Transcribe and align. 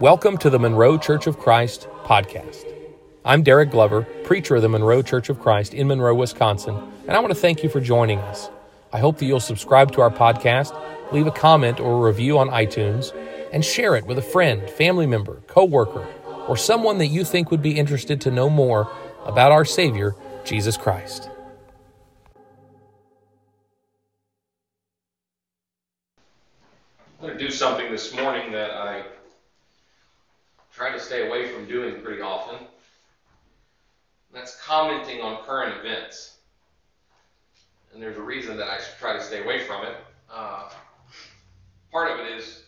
Welcome 0.00 0.36
to 0.38 0.50
the 0.50 0.58
Monroe 0.58 0.98
Church 0.98 1.26
of 1.26 1.38
Christ 1.38 1.88
podcast. 2.04 2.70
I'm 3.24 3.42
Derek 3.42 3.70
Glover, 3.70 4.02
preacher 4.24 4.56
of 4.56 4.60
the 4.60 4.68
Monroe 4.68 5.00
Church 5.00 5.30
of 5.30 5.40
Christ 5.40 5.72
in 5.72 5.86
Monroe, 5.86 6.14
Wisconsin, 6.14 6.76
and 7.08 7.16
I 7.16 7.20
want 7.20 7.32
to 7.32 7.40
thank 7.40 7.62
you 7.62 7.70
for 7.70 7.80
joining 7.80 8.18
us. 8.18 8.50
I 8.92 8.98
hope 8.98 9.16
that 9.16 9.24
you'll 9.24 9.40
subscribe 9.40 9.92
to 9.92 10.02
our 10.02 10.10
podcast, 10.10 10.78
leave 11.12 11.26
a 11.26 11.30
comment 11.30 11.80
or 11.80 11.94
a 11.94 12.10
review 12.10 12.36
on 12.36 12.50
iTunes, 12.50 13.16
and 13.54 13.64
share 13.64 13.96
it 13.96 14.04
with 14.04 14.18
a 14.18 14.22
friend, 14.22 14.68
family 14.68 15.06
member, 15.06 15.36
coworker, 15.46 16.06
or 16.46 16.58
someone 16.58 16.98
that 16.98 17.06
you 17.06 17.24
think 17.24 17.50
would 17.50 17.62
be 17.62 17.78
interested 17.78 18.20
to 18.20 18.30
know 18.30 18.50
more 18.50 18.92
about 19.24 19.50
our 19.50 19.64
Savior, 19.64 20.14
Jesus 20.44 20.76
Christ. 20.76 21.30
I'm 27.18 27.28
going 27.28 27.38
to 27.38 27.42
do 27.42 27.50
something 27.50 27.90
this 27.90 28.14
morning 28.14 28.52
that 28.52 28.72
I 28.72 29.02
try 30.76 30.92
to 30.92 31.00
stay 31.00 31.26
away 31.26 31.48
from 31.48 31.66
doing 31.66 32.02
pretty 32.02 32.20
often. 32.20 32.66
That's 34.32 34.60
commenting 34.60 35.22
on 35.22 35.42
current 35.44 35.74
events. 35.78 36.36
And 37.94 38.02
there's 38.02 38.18
a 38.18 38.22
reason 38.22 38.58
that 38.58 38.68
I 38.68 38.76
should 38.76 38.98
try 39.00 39.14
to 39.14 39.22
stay 39.22 39.42
away 39.42 39.64
from 39.64 39.86
it. 39.86 39.96
Uh, 40.30 40.68
part 41.90 42.10
of 42.10 42.20
it 42.20 42.38
is 42.38 42.64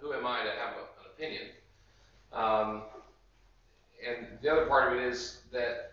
who 0.00 0.12
am 0.12 0.26
I 0.26 0.42
to 0.42 0.50
have 0.50 0.74
a, 0.74 0.82
an 1.00 1.06
opinion? 1.14 1.44
Um, 2.30 2.82
and 4.06 4.26
the 4.42 4.52
other 4.52 4.66
part 4.66 4.92
of 4.92 4.98
it 4.98 5.06
is 5.06 5.38
that 5.52 5.92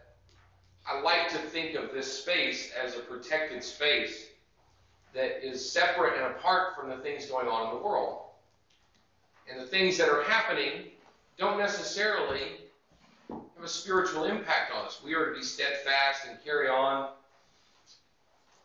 I 0.85 0.99
like 0.99 1.29
to 1.29 1.37
think 1.37 1.75
of 1.75 1.93
this 1.93 2.11
space 2.11 2.73
as 2.83 2.97
a 2.97 2.99
protected 2.99 3.63
space 3.63 4.25
that 5.13 5.47
is 5.47 5.71
separate 5.71 6.17
and 6.17 6.25
apart 6.35 6.75
from 6.75 6.89
the 6.89 6.97
things 6.97 7.27
going 7.27 7.47
on 7.47 7.69
in 7.69 7.77
the 7.77 7.83
world. 7.83 8.22
And 9.49 9.59
the 9.59 9.67
things 9.67 9.97
that 9.97 10.09
are 10.09 10.23
happening 10.23 10.91
don't 11.37 11.57
necessarily 11.57 12.41
have 13.29 13.63
a 13.63 13.67
spiritual 13.67 14.25
impact 14.25 14.71
on 14.73 14.85
us. 14.85 15.01
We 15.03 15.15
are 15.15 15.29
to 15.29 15.33
be 15.33 15.43
steadfast 15.43 16.25
and 16.29 16.37
carry 16.43 16.69
on 16.69 17.09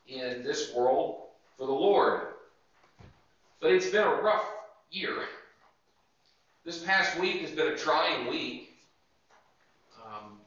in 0.07 0.43
this 0.43 0.73
world 0.75 1.23
for 1.57 1.67
the 1.67 1.73
Lord. 1.73 2.29
But 3.61 3.73
it's 3.73 3.91
been 3.91 4.07
a 4.07 4.15
rough 4.15 4.45
year. 4.91 5.15
This 6.65 6.83
past 6.83 7.19
week 7.19 7.41
has 7.41 7.51
been 7.51 7.69
a 7.69 7.77
trying 7.77 8.29
week. 8.29 8.77
Um, 10.05 10.39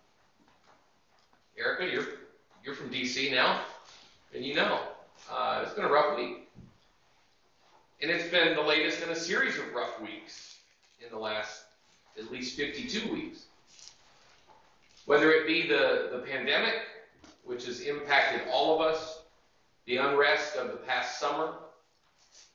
Erica, 1.58 1.92
you're 1.92 2.06
you're 2.64 2.76
from 2.76 2.90
DC 2.90 3.32
now, 3.32 3.62
and 4.34 4.46
you 4.46 4.56
know 4.56 4.80
uh, 5.32 5.62
it's 5.64 5.74
been 5.74 5.86
a 5.86 5.92
rough 5.92 6.18
week. 6.18 6.41
And 8.02 8.10
it's 8.10 8.30
been 8.30 8.56
the 8.56 8.62
latest 8.64 9.04
in 9.04 9.10
a 9.10 9.16
series 9.16 9.60
of 9.60 9.74
rough 9.76 10.02
weeks 10.02 10.58
in 11.06 11.12
the 11.12 11.20
last 11.20 11.66
at 12.18 12.32
least 12.32 12.58
52 12.58 13.12
weeks. 13.12 13.46
Whether 15.06 15.32
it 15.32 15.46
be 15.46 15.68
the, 15.68 16.10
the 16.12 16.20
pandemic, 16.20 16.82
which 17.44 17.66
has 17.68 17.82
impacted 17.82 18.42
all 18.52 18.74
of 18.74 18.82
us, 18.82 19.22
the 19.86 19.98
unrest 19.98 20.56
of 20.56 20.72
the 20.72 20.78
past 20.78 21.20
summer, 21.20 21.54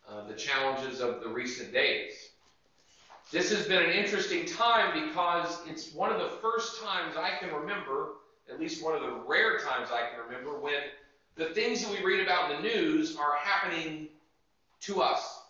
uh, 0.08 0.26
the 0.26 0.34
challenges 0.34 1.00
of 1.00 1.20
the 1.20 1.28
recent 1.28 1.72
days. 1.72 2.30
This 3.30 3.50
has 3.50 3.66
been 3.66 3.82
an 3.82 3.90
interesting 3.90 4.46
time 4.46 5.08
because 5.08 5.60
it's 5.68 5.92
one 5.92 6.10
of 6.10 6.18
the 6.18 6.36
first 6.42 6.82
times 6.82 7.16
I 7.16 7.30
can 7.38 7.54
remember, 7.54 8.14
at 8.50 8.60
least 8.60 8.82
one 8.82 8.96
of 8.96 9.00
the 9.00 9.12
rare 9.26 9.58
times 9.58 9.90
I 9.92 10.10
can 10.10 10.24
remember, 10.26 10.58
when 10.58 10.74
the 11.36 11.46
things 11.46 11.84
that 11.84 11.90
we 11.90 12.04
read 12.04 12.20
about 12.20 12.50
in 12.50 12.62
the 12.62 12.68
news 12.68 13.16
are 13.16 13.36
happening 13.40 14.08
to 14.82 15.02
us. 15.02 15.42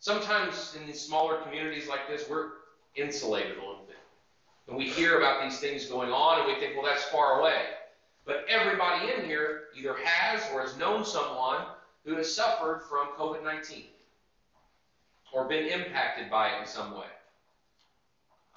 Sometimes 0.00 0.76
in 0.78 0.86
these 0.86 1.00
smaller 1.00 1.38
communities 1.38 1.88
like 1.88 2.08
this, 2.08 2.28
we're 2.28 2.50
insulated 2.94 3.56
a 3.56 3.60
little 3.60 3.84
bit. 3.86 3.96
And 4.68 4.76
we 4.76 4.88
hear 4.88 5.18
about 5.18 5.42
these 5.42 5.58
things 5.58 5.86
going 5.86 6.10
on 6.10 6.40
and 6.40 6.46
we 6.46 6.60
think, 6.60 6.76
well, 6.76 6.84
that's 6.84 7.04
far 7.04 7.40
away. 7.40 7.62
But 8.24 8.44
everybody 8.48 9.10
in 9.12 9.24
here 9.24 9.64
either 9.76 9.96
has 10.04 10.42
or 10.52 10.60
has 10.60 10.76
known 10.76 11.04
someone 11.04 11.62
who 12.04 12.14
has 12.16 12.32
suffered 12.34 12.82
from 12.88 13.08
COVID 13.18 13.42
19 13.42 13.84
or 15.32 15.48
been 15.48 15.66
impacted 15.66 16.30
by 16.30 16.48
it 16.48 16.60
in 16.60 16.66
some 16.66 16.92
way. 16.92 17.06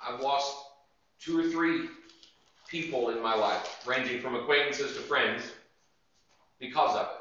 I've 0.05 0.19
lost 0.19 0.55
two 1.19 1.39
or 1.39 1.49
three 1.49 1.89
people 2.67 3.09
in 3.09 3.21
my 3.21 3.35
life, 3.35 3.85
ranging 3.85 4.21
from 4.21 4.35
acquaintances 4.35 4.95
to 4.95 5.01
friends, 5.01 5.43
because 6.59 6.95
of 6.95 7.07
it, 7.07 7.20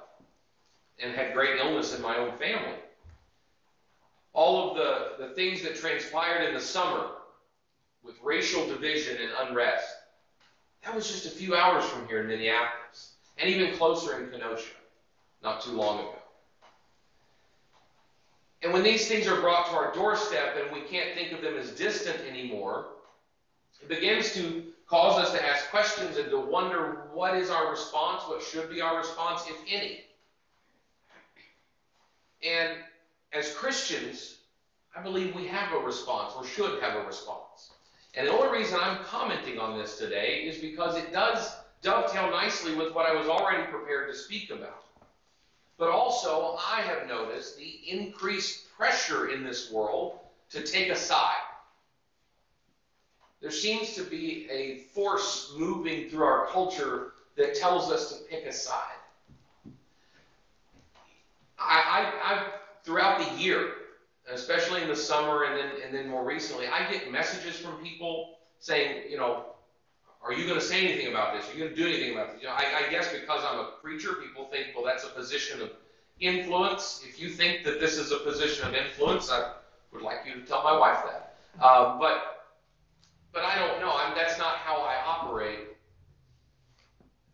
and 1.03 1.15
had 1.15 1.33
great 1.33 1.59
illness 1.59 1.95
in 1.95 2.03
my 2.03 2.17
own 2.17 2.33
family. 2.39 2.77
All 4.33 4.71
of 4.71 4.77
the, 4.77 5.27
the 5.27 5.35
things 5.35 5.63
that 5.63 5.77
transpired 5.77 6.47
in 6.47 6.55
the 6.55 6.61
summer 6.61 7.11
with 8.03 8.17
racial 8.23 8.67
division 8.67 9.17
and 9.21 9.49
unrest, 9.49 9.87
that 10.85 10.95
was 10.95 11.09
just 11.09 11.27
a 11.27 11.31
few 11.31 11.55
hours 11.55 11.85
from 11.85 12.07
here 12.07 12.21
in 12.21 12.29
Minneapolis, 12.29 13.13
and 13.39 13.51
even 13.51 13.75
closer 13.77 14.23
in 14.23 14.31
Kenosha, 14.31 14.71
not 15.43 15.61
too 15.61 15.73
long 15.73 16.01
ago. 16.01 16.15
And 18.63 18.73
when 18.73 18.83
these 18.83 19.09
things 19.09 19.27
are 19.27 19.41
brought 19.41 19.67
to 19.71 19.73
our 19.73 19.93
doorstep 19.93 20.57
and 20.63 20.73
we 20.73 20.87
can't 20.87 21.15
think 21.15 21.33
of 21.33 21.41
them 21.41 21.57
as 21.57 21.71
distant 21.71 22.21
anymore, 22.29 22.89
it 23.81 23.89
begins 23.89 24.35
to 24.35 24.65
cause 24.87 25.19
us 25.19 25.33
to 25.33 25.47
ask 25.47 25.71
questions 25.71 26.17
and 26.19 26.31
to 26.31 26.39
wonder 26.39 27.09
what 27.13 27.35
is 27.35 27.49
our 27.49 27.71
response, 27.71 28.23
what 28.27 28.43
should 28.43 28.69
be 28.69 28.81
our 28.83 28.99
response, 28.99 29.45
if 29.49 29.57
any. 29.71 30.05
And 32.47 32.79
as 33.33 33.55
Christians, 33.55 34.39
I 34.97 35.03
believe 35.03 35.35
we 35.35 35.47
have 35.47 35.73
a 35.73 35.79
response 35.79 36.35
or 36.37 36.45
should 36.45 36.83
have 36.83 36.97
a 36.97 37.07
response. 37.07 37.71
And 38.15 38.27
the 38.27 38.33
only 38.33 38.59
reason 38.59 38.79
I'm 38.83 39.05
commenting 39.05 39.59
on 39.59 39.79
this 39.79 39.99
today 39.99 40.43
is 40.45 40.59
because 40.59 40.97
it 40.97 41.13
does 41.13 41.55
dovetail 41.83 42.31
nicely 42.31 42.75
with 42.75 42.93
what 42.95 43.07
I 43.07 43.15
was 43.15 43.29
already 43.29 43.65
prepared 43.71 44.11
to 44.11 44.19
speak 44.19 44.51
about. 44.51 44.85
But 45.79 45.91
also, 45.91 46.59
I 46.59 46.83
have 46.83 47.09
noticed 47.09 47.57
the 47.57 47.81
increased 47.89 48.71
pressure 48.77 49.29
in 49.29 49.45
this 49.45 49.71
world 49.71 50.19
to 50.51 50.63
take 50.63 50.91
a 50.91 50.97
side 50.97 51.37
there 53.41 53.51
seems 53.51 53.95
to 53.95 54.03
be 54.03 54.47
a 54.51 54.79
force 54.95 55.53
moving 55.57 56.11
through 56.11 56.25
our 56.25 56.47
culture 56.47 57.13
that 57.37 57.55
tells 57.55 57.91
us 57.91 58.13
to 58.13 58.25
pick 58.25 58.45
a 58.45 58.53
side. 58.53 59.00
I, 61.61 62.13
I, 62.25 62.35
I 62.35 62.47
throughout 62.83 63.19
the 63.19 63.39
year, 63.39 63.73
especially 64.33 64.83
in 64.83 64.89
the 64.89 64.97
summer 64.97 65.45
and 65.45 65.57
then 65.57 65.71
and 65.85 65.95
then 65.95 66.09
more 66.09 66.25
recently, 66.25 66.67
I 66.67 66.91
get 66.91 67.11
messages 67.13 67.57
from 67.59 67.77
people 67.83 68.39
saying, 68.59 69.11
you 69.11 69.17
know, 69.19 69.47
are 70.23 70.33
you 70.33 70.47
going 70.47 70.59
to 70.59 70.65
say 70.65 70.85
anything 70.87 71.13
about 71.13 71.35
this? 71.35 71.49
Are 71.49 71.53
you 71.53 71.65
going 71.65 71.75
to 71.75 71.77
do 71.77 71.87
anything 71.89 72.13
about 72.13 72.33
this? 72.33 72.43
You 72.43 72.49
know, 72.49 72.55
I, 72.55 72.87
I 72.87 72.91
guess 72.91 73.13
because 73.13 73.43
I'm 73.47 73.59
a 73.59 73.71
preacher, 73.83 74.15
people 74.15 74.47
think, 74.47 74.69
well, 74.75 74.85
that's 74.85 75.05
a 75.05 75.09
position 75.09 75.63
of 75.63 75.71
influence. 76.19 77.03
If 77.07 77.21
you 77.21 77.31
think 77.31 77.65
that 77.65 77.81
this 77.81 77.97
is 77.97 78.13
a 78.13 78.19
position 78.19 78.69
of 78.69 78.75
influence, 78.75 79.31
I 79.31 79.53
would 79.93 80.03
like 80.03 80.19
you 80.27 80.35
to 80.35 80.41
tell 80.41 80.63
my 80.63 80.77
wife 80.77 80.99
that. 81.05 81.37
Uh, 81.61 81.99
but 81.99 82.37
but 83.33 83.45
I 83.45 83.59
don't 83.59 83.81
know. 83.81 83.93
I'm, 83.95 84.15
that's 84.15 84.39
not 84.39 84.57
how 84.57 84.79
I 84.79 84.97
operate. 85.07 85.69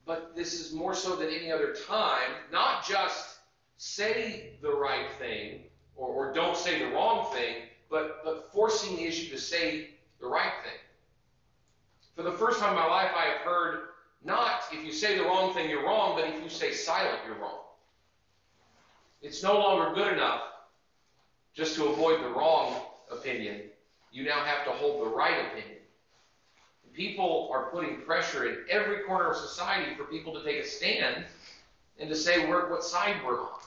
But 0.04 0.37
this 0.37 0.60
is 0.60 0.72
more 0.72 0.94
so 0.94 1.16
than 1.16 1.28
any 1.31 1.50
other 1.50 1.75
time, 1.88 2.31
not 2.53 2.87
just 2.87 3.36
say 3.78 4.54
the 4.62 4.72
right 4.72 5.10
thing 5.19 5.64
or, 5.97 6.09
or 6.09 6.32
don't 6.32 6.56
say 6.56 6.78
the 6.78 6.91
wrong 6.92 7.32
thing, 7.32 7.56
but, 7.91 8.20
but 8.25 8.53
forcing 8.53 8.97
the 8.97 9.04
issue 9.04 9.31
to 9.31 9.38
say 9.38 9.91
the 10.20 10.26
right 10.26 10.53
thing. 10.64 10.78
For 12.14 12.22
the 12.22 12.32
first 12.32 12.60
time 12.60 12.70
in 12.70 12.76
my 12.76 12.87
life, 12.87 13.10
I 13.14 13.26
have 13.26 13.38
heard 13.38 13.81
not 14.25 14.62
if 14.72 14.84
you 14.84 14.92
say 14.92 15.16
the 15.16 15.25
wrong 15.25 15.53
thing, 15.54 15.69
you're 15.69 15.84
wrong, 15.84 16.16
but 16.16 16.28
if 16.28 16.42
you 16.42 16.48
stay 16.48 16.72
silent, 16.72 17.19
you're 17.26 17.38
wrong. 17.38 17.60
It's 19.23 19.43
no 19.43 19.55
longer 19.55 19.94
good 19.94 20.12
enough 20.12 20.43
just 21.55 21.75
to 21.76 21.87
avoid 21.87 22.22
the 22.22 22.29
wrong 22.29 22.81
opinion. 23.11 23.62
You 24.11 24.25
now 24.25 24.40
have 24.40 24.64
to 24.64 24.70
hold 24.70 25.05
the 25.05 25.14
right 25.14 25.46
opinion 25.46 25.76
people 26.96 27.50
are 27.52 27.69
putting 27.70 28.00
pressure 28.00 28.46
in 28.46 28.64
every 28.70 29.02
corner 29.02 29.31
of 29.31 29.37
society 29.37 29.94
for 29.94 30.05
people 30.05 30.32
to 30.32 30.43
take 30.43 30.64
a 30.64 30.67
stand 30.67 31.26
and 31.98 32.08
to 32.08 32.16
say 32.16 32.48
we're, 32.48 32.70
what 32.70 32.84
side 32.84 33.16
we're 33.25 33.40
on. 33.40 33.60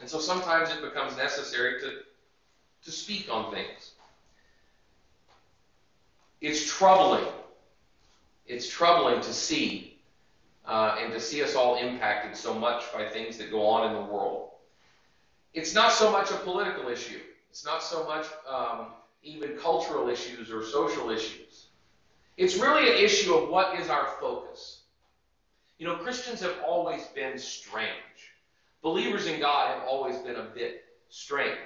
And 0.00 0.08
so 0.08 0.18
sometimes 0.18 0.70
it 0.70 0.80
becomes 0.80 1.16
necessary 1.16 1.80
to, 1.80 1.90
to 2.84 2.90
speak 2.90 3.28
on 3.30 3.52
things. 3.52 3.92
It's 6.40 6.66
troubling. 6.66 7.26
It's 8.46 8.66
troubling 8.68 9.20
to 9.20 9.32
see 9.32 9.98
uh, 10.66 10.96
and 11.00 11.12
to 11.12 11.20
see 11.20 11.42
us 11.42 11.54
all 11.54 11.76
impacted 11.76 12.36
so 12.36 12.54
much 12.54 12.92
by 12.92 13.06
things 13.08 13.36
that 13.38 13.50
go 13.50 13.66
on 13.66 13.90
in 13.90 13.94
the 13.94 14.12
world. 14.12 14.50
It's 15.52 15.74
not 15.74 15.92
so 15.92 16.10
much 16.10 16.30
a 16.30 16.36
political 16.36 16.88
issue. 16.88 17.20
It's 17.50 17.64
not 17.64 17.82
so 17.82 18.04
much 18.04 18.26
um, 18.48 18.86
even 19.22 19.56
cultural 19.56 20.08
issues 20.08 20.50
or 20.50 20.64
social 20.64 21.10
issues. 21.10 21.66
It's 22.36 22.56
really 22.56 22.90
an 22.90 23.04
issue 23.04 23.34
of 23.34 23.50
what 23.50 23.78
is 23.78 23.90
our 23.90 24.06
focus. 24.20 24.79
You 25.80 25.86
know, 25.86 25.96
Christians 25.96 26.42
have 26.42 26.56
always 26.62 27.06
been 27.06 27.38
strange. 27.38 27.88
Believers 28.82 29.26
in 29.26 29.40
God 29.40 29.74
have 29.74 29.88
always 29.88 30.18
been 30.18 30.36
a 30.36 30.42
bit 30.54 30.84
strange. 31.08 31.56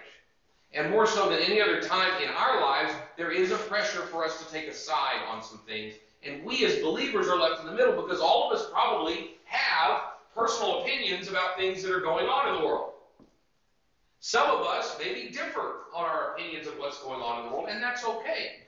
And 0.72 0.88
more 0.88 1.04
so 1.04 1.28
than 1.28 1.40
any 1.40 1.60
other 1.60 1.80
time 1.80 2.22
in 2.22 2.28
our 2.28 2.60
lives, 2.60 2.92
there 3.16 3.32
is 3.32 3.50
a 3.50 3.56
pressure 3.56 4.02
for 4.02 4.24
us 4.24 4.38
to 4.38 4.52
take 4.52 4.68
a 4.68 4.72
side 4.72 5.20
on 5.28 5.42
some 5.42 5.58
things. 5.66 5.94
And 6.22 6.44
we 6.44 6.64
as 6.64 6.76
believers 6.76 7.26
are 7.26 7.36
left 7.36 7.62
in 7.62 7.66
the 7.66 7.72
middle 7.72 8.00
because 8.00 8.20
all 8.20 8.48
of 8.48 8.56
us 8.56 8.70
probably 8.70 9.32
have 9.46 10.00
personal 10.32 10.82
opinions 10.82 11.28
about 11.28 11.56
things 11.56 11.82
that 11.82 11.92
are 11.92 12.00
going 12.00 12.26
on 12.26 12.54
in 12.54 12.60
the 12.60 12.66
world. 12.66 12.92
Some 14.20 14.48
of 14.48 14.64
us 14.64 14.96
maybe 14.96 15.30
differ 15.30 15.86
on 15.92 16.04
our 16.04 16.34
opinions 16.34 16.68
of 16.68 16.74
what's 16.78 17.02
going 17.02 17.20
on 17.20 17.40
in 17.40 17.46
the 17.46 17.52
world, 17.52 17.68
and 17.68 17.82
that's 17.82 18.04
okay. 18.04 18.60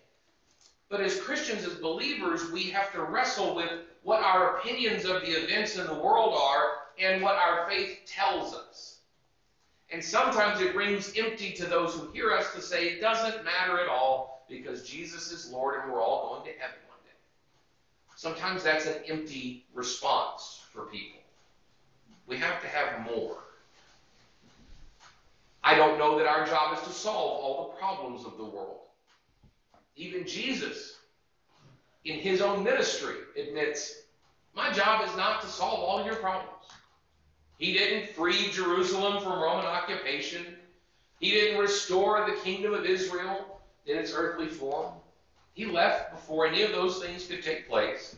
But 0.88 1.00
as 1.00 1.20
Christians, 1.20 1.64
as 1.64 1.75
believers, 1.75 2.50
we 2.50 2.64
have 2.70 2.92
to 2.92 3.02
wrestle 3.02 3.54
with 3.54 3.70
what 4.06 4.22
our 4.22 4.58
opinions 4.58 5.04
of 5.04 5.20
the 5.22 5.32
events 5.32 5.76
in 5.76 5.84
the 5.84 5.94
world 5.94 6.32
are 6.40 6.74
and 6.96 7.20
what 7.20 7.34
our 7.34 7.68
faith 7.68 7.98
tells 8.06 8.54
us. 8.54 8.98
And 9.90 10.02
sometimes 10.02 10.60
it 10.60 10.76
rings 10.76 11.12
empty 11.18 11.50
to 11.54 11.66
those 11.66 11.92
who 11.92 12.12
hear 12.12 12.30
us 12.30 12.54
to 12.54 12.62
say 12.62 12.84
it 12.84 13.00
doesn't 13.00 13.44
matter 13.44 13.80
at 13.80 13.88
all 13.88 14.46
because 14.48 14.88
Jesus 14.88 15.32
is 15.32 15.50
Lord 15.50 15.82
and 15.82 15.92
we're 15.92 16.00
all 16.00 16.28
going 16.28 16.44
to 16.44 16.56
heaven 16.60 16.78
one 16.86 16.98
day. 17.02 17.18
Sometimes 18.14 18.62
that's 18.62 18.86
an 18.86 19.02
empty 19.08 19.64
response 19.74 20.62
for 20.72 20.82
people. 20.82 21.18
We 22.28 22.36
have 22.36 22.62
to 22.62 22.68
have 22.68 23.04
more. 23.06 23.38
I 25.64 25.74
don't 25.74 25.98
know 25.98 26.16
that 26.16 26.28
our 26.28 26.46
job 26.46 26.78
is 26.78 26.84
to 26.84 26.92
solve 26.92 27.42
all 27.42 27.72
the 27.72 27.80
problems 27.80 28.24
of 28.24 28.36
the 28.36 28.44
world. 28.44 28.82
Even 29.96 30.24
Jesus, 30.24 30.95
in 32.06 32.20
his 32.20 32.40
own 32.40 32.62
ministry, 32.62 33.16
admits, 33.36 34.02
My 34.54 34.72
job 34.72 35.06
is 35.06 35.14
not 35.16 35.42
to 35.42 35.48
solve 35.48 35.80
all 35.80 36.04
your 36.04 36.16
problems. 36.16 36.52
He 37.58 37.72
didn't 37.72 38.10
free 38.10 38.50
Jerusalem 38.50 39.22
from 39.22 39.40
Roman 39.40 39.66
occupation. 39.66 40.46
He 41.18 41.30
didn't 41.30 41.58
restore 41.58 42.24
the 42.26 42.36
kingdom 42.40 42.74
of 42.74 42.84
Israel 42.84 43.60
in 43.86 43.96
its 43.96 44.12
earthly 44.14 44.46
form. 44.46 44.92
He 45.54 45.64
left 45.64 46.12
before 46.12 46.46
any 46.46 46.62
of 46.62 46.72
those 46.72 47.02
things 47.02 47.26
could 47.26 47.42
take 47.42 47.68
place. 47.68 48.14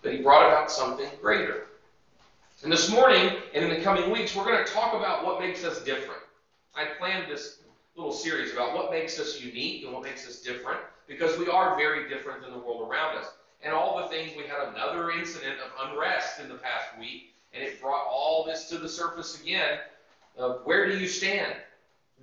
But 0.00 0.14
he 0.14 0.22
brought 0.22 0.46
about 0.46 0.70
something 0.70 1.08
greater. 1.20 1.66
And 2.62 2.72
this 2.72 2.90
morning 2.90 3.36
and 3.52 3.64
in 3.64 3.70
the 3.70 3.84
coming 3.84 4.10
weeks, 4.10 4.34
we're 4.34 4.44
going 4.44 4.64
to 4.64 4.72
talk 4.72 4.94
about 4.94 5.24
what 5.24 5.40
makes 5.40 5.64
us 5.64 5.82
different. 5.82 6.20
I 6.74 6.86
planned 6.98 7.30
this 7.30 7.58
little 7.96 8.12
series 8.12 8.52
about 8.52 8.74
what 8.74 8.90
makes 8.90 9.18
us 9.18 9.40
unique 9.40 9.84
and 9.84 9.92
what 9.92 10.04
makes 10.04 10.26
us 10.26 10.40
different 10.40 10.80
because 11.12 11.38
we 11.38 11.48
are 11.48 11.76
very 11.76 12.08
different 12.08 12.42
than 12.42 12.52
the 12.52 12.58
world 12.58 12.88
around 12.88 13.18
us. 13.18 13.26
And 13.62 13.72
all 13.72 13.98
the 13.98 14.08
things, 14.08 14.32
we 14.36 14.44
had 14.44 14.68
another 14.68 15.10
incident 15.10 15.56
of 15.60 15.90
unrest 15.90 16.40
in 16.40 16.48
the 16.48 16.56
past 16.56 16.98
week, 16.98 17.34
and 17.52 17.62
it 17.62 17.80
brought 17.80 18.06
all 18.06 18.44
this 18.44 18.68
to 18.70 18.78
the 18.78 18.88
surface 18.88 19.40
again 19.40 19.78
of 20.36 20.62
where 20.64 20.90
do 20.90 20.98
you 20.98 21.06
stand? 21.06 21.54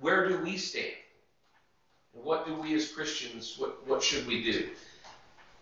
Where 0.00 0.28
do 0.28 0.38
we 0.42 0.56
stand? 0.56 0.92
And 2.14 2.24
what 2.24 2.46
do 2.46 2.54
we 2.54 2.74
as 2.74 2.90
Christians, 2.90 3.56
what, 3.56 3.86
what 3.86 4.02
should 4.02 4.26
we 4.26 4.42
do? 4.42 4.68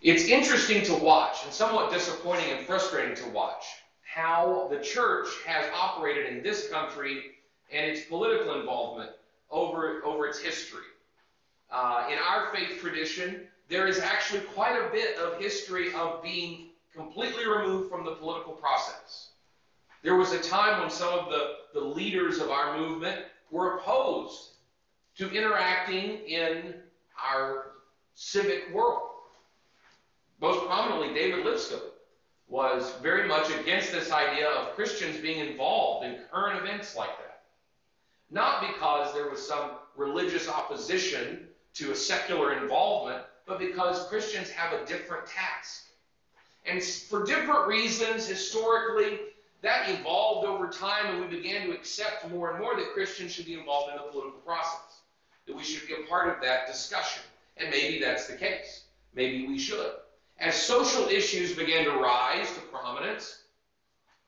It's 0.00 0.25
interesting 0.25 0.84
to 0.84 0.94
watch 0.94 1.44
and 1.44 1.52
somewhat 1.52 1.92
disappointing 1.92 2.50
and 2.50 2.66
frustrating 2.66 3.16
to 3.16 3.28
watch 3.30 3.64
how 4.02 4.69
the 4.70 4.78
church 4.78 5.28
has 5.46 5.66
operated 5.75 6.32
in 6.32 6.42
this 6.42 6.69
country 6.70 7.32
and 7.70 7.84
its 7.84 8.06
political 8.06 8.58
involvement 8.58 9.10
over, 9.50 10.02
over 10.04 10.26
its 10.26 10.38
history. 10.38 10.84
Uh, 11.70 12.09
in 12.11 12.19
our 12.19 12.55
faith 12.55 12.81
tradition, 12.81 13.43
there 13.69 13.87
is 13.87 13.99
actually 13.99 14.41
quite 14.41 14.76
a 14.76 14.91
bit 14.91 15.19
of 15.19 15.41
history 15.41 15.93
of 15.94 16.23
being 16.23 16.69
completely 16.94 17.47
removed 17.47 17.91
from 17.91 18.05
the 18.05 18.12
political 18.12 18.53
process. 18.53 19.31
There 20.03 20.17
was 20.17 20.32
a 20.32 20.38
time 20.38 20.81
when 20.81 20.91
some 20.91 21.19
of 21.19 21.29
the, 21.29 21.56
the 21.75 21.81
leaders 21.81 22.38
of 22.38 22.50
our 22.50 22.79
movement 22.79 23.20
were 23.50 23.76
opposed 23.76 24.53
to 25.17 25.31
interacting 25.31 26.20
in 26.26 26.75
our 27.23 27.73
civic 28.14 28.73
world. 28.73 29.03
Most 30.41 30.64
prominently, 30.67 31.14
David 31.14 31.44
Lipscomb 31.44 31.81
was 32.49 32.93
very 33.03 33.29
much 33.29 33.50
against 33.50 33.93
this 33.93 34.11
idea 34.11 34.49
of 34.49 34.75
Christians 34.75 35.19
being 35.19 35.47
involved 35.47 36.06
in 36.06 36.19
current 36.32 36.59
events 36.59 36.97
like 36.97 37.17
that. 37.19 37.43
Not 38.31 38.61
because 38.61 39.12
there 39.12 39.29
was 39.29 39.47
some 39.47 39.73
religious 39.97 40.49
opposition 40.49 41.49
to 41.78 41.92
a 41.92 41.94
secular 41.94 42.60
involvement, 42.60 43.22
but 43.46 43.58
because 43.58 44.06
Christians 44.08 44.50
have 44.50 44.72
a 44.72 44.84
different 44.84 45.26
task. 45.26 45.84
And 46.66 46.82
for 46.82 47.25
different 47.25 47.66
reasons, 47.66 48.26
historically, 48.26 49.20
that 49.62 49.88
evolved 49.88 50.46
over 50.46 50.69
time, 50.69 51.06
and 51.06 51.20
we 51.20 51.36
began 51.36 51.66
to 51.66 51.72
accept 51.72 52.28
more 52.30 52.50
and 52.50 52.60
more 52.60 52.76
that 52.76 52.92
Christians 52.92 53.32
should 53.32 53.46
be 53.46 53.54
involved 53.54 53.90
in 53.90 53.96
the 53.96 54.10
political 54.10 54.40
process, 54.40 55.00
that 55.46 55.56
we 55.56 55.62
should 55.62 55.86
be 55.88 55.94
a 55.94 56.06
part 56.08 56.28
of 56.28 56.42
that 56.42 56.66
discussion. 56.66 57.22
And 57.56 57.70
maybe 57.70 58.00
that's 58.00 58.26
the 58.26 58.36
case. 58.36 58.84
Maybe 59.14 59.46
we 59.46 59.58
should. 59.58 59.92
As 60.38 60.54
social 60.54 61.08
issues 61.08 61.54
began 61.54 61.84
to 61.84 61.92
rise 61.92 62.52
to 62.54 62.60
prominence, 62.72 63.42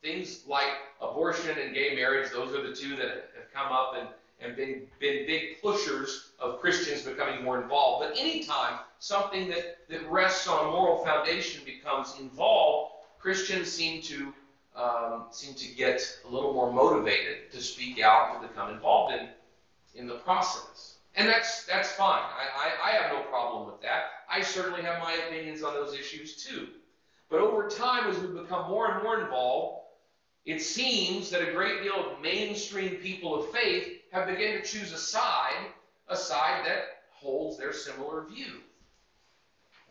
things 0.02 0.42
like 0.46 0.68
abortion 1.00 1.56
and 1.58 1.74
gay 1.74 1.94
marriage, 1.94 2.32
those 2.32 2.54
are 2.54 2.66
the 2.66 2.74
two 2.74 2.96
that 2.96 3.30
have 3.36 3.52
come 3.52 3.70
up 3.72 3.94
and, 3.98 4.08
and 4.42 4.56
been, 4.56 4.82
been 4.98 5.26
big 5.26 5.60
pushers 5.62 6.30
of 6.38 6.60
Christians 6.60 7.02
becoming 7.02 7.44
more 7.44 7.62
involved. 7.62 8.06
But 8.06 8.18
anytime 8.18 8.80
something 8.98 9.48
that, 9.48 9.78
that 9.88 10.10
rests 10.10 10.48
on 10.48 10.68
a 10.68 10.70
moral 10.70 11.04
foundation 11.04 11.62
becomes 11.64 12.14
involved, 12.18 12.94
Christians 13.18 13.70
seem 13.70 14.02
to 14.02 14.32
um, 14.76 15.26
seem 15.30 15.54
to 15.54 15.68
get 15.74 16.00
a 16.26 16.30
little 16.30 16.54
more 16.54 16.72
motivated 16.72 17.50
to 17.52 17.60
speak 17.60 18.00
out 18.00 18.32
and 18.32 18.42
to 18.42 18.48
become 18.48 18.70
involved 18.70 19.14
in, 19.14 19.28
in 19.94 20.06
the 20.06 20.14
process. 20.14 20.94
And 21.16 21.28
that's 21.28 21.64
that's 21.64 21.90
fine. 21.92 22.22
I, 22.22 22.70
I, 22.86 22.90
I 22.90 22.92
have 22.92 23.12
no 23.12 23.22
problem 23.22 23.66
with 23.66 23.80
that. 23.82 24.04
I 24.30 24.42
certainly 24.42 24.82
have 24.82 25.02
my 25.02 25.14
opinions 25.14 25.62
on 25.62 25.74
those 25.74 25.92
issues 25.92 26.36
too. 26.36 26.68
But 27.28 27.40
over 27.40 27.68
time, 27.68 28.08
as 28.08 28.18
we 28.18 28.28
become 28.28 28.70
more 28.70 28.92
and 28.92 29.02
more 29.02 29.20
involved, 29.20 29.86
it 30.46 30.60
seems 30.60 31.30
that 31.30 31.46
a 31.46 31.52
great 31.52 31.82
deal 31.82 32.12
of 32.12 32.22
mainstream 32.22 32.96
people 32.96 33.34
of 33.34 33.50
faith 33.50 33.99
have 34.10 34.26
begun 34.26 34.52
to 34.52 34.62
choose 34.62 34.92
a 34.92 34.98
side, 34.98 35.66
a 36.08 36.16
side 36.16 36.66
that 36.66 37.02
holds 37.10 37.58
their 37.58 37.72
similar 37.72 38.24
view. 38.24 38.60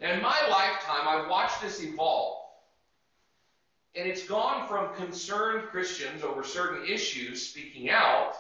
Now, 0.01 0.13
in 0.13 0.21
my 0.21 0.48
lifetime, 0.50 1.07
I've 1.07 1.30
watched 1.30 1.62
this 1.62 1.83
evolve. 1.83 2.38
And 3.95 4.07
it's 4.07 4.25
gone 4.25 4.68
from 4.68 4.94
concerned 4.95 5.68
Christians 5.69 6.24
over 6.24 6.44
certain 6.44 6.88
issues 6.88 7.45
speaking 7.45 7.90
out 7.90 8.33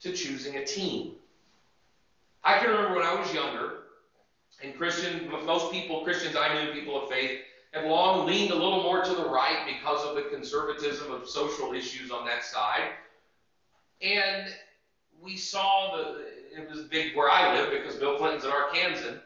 to 0.00 0.12
choosing 0.12 0.56
a 0.56 0.64
team. 0.64 1.12
I 2.44 2.58
can 2.58 2.70
remember 2.70 2.96
when 2.96 3.06
I 3.06 3.18
was 3.18 3.32
younger, 3.32 3.78
and 4.62 4.76
Christian, 4.76 5.28
most 5.44 5.72
people, 5.72 6.02
Christians 6.04 6.36
I 6.36 6.54
knew, 6.54 6.72
people 6.72 7.02
of 7.02 7.10
faith, 7.10 7.40
had 7.72 7.86
long 7.86 8.26
leaned 8.26 8.52
a 8.52 8.54
little 8.54 8.82
more 8.82 9.02
to 9.02 9.14
the 9.14 9.28
right 9.28 9.66
because 9.66 10.06
of 10.06 10.14
the 10.14 10.30
conservatism 10.30 11.10
of 11.10 11.28
social 11.28 11.72
issues 11.72 12.10
on 12.10 12.24
that 12.26 12.44
side. 12.44 12.90
And 14.00 14.54
we 15.22 15.36
saw 15.36 15.96
the, 15.96 16.26
it 16.56 16.68
was 16.70 16.82
big 16.84 17.16
where 17.16 17.30
I 17.30 17.54
live 17.54 17.70
because 17.70 17.96
Bill 17.96 18.18
Clinton's 18.18 18.44
an 18.44 18.50
Arkansan. 18.50 19.20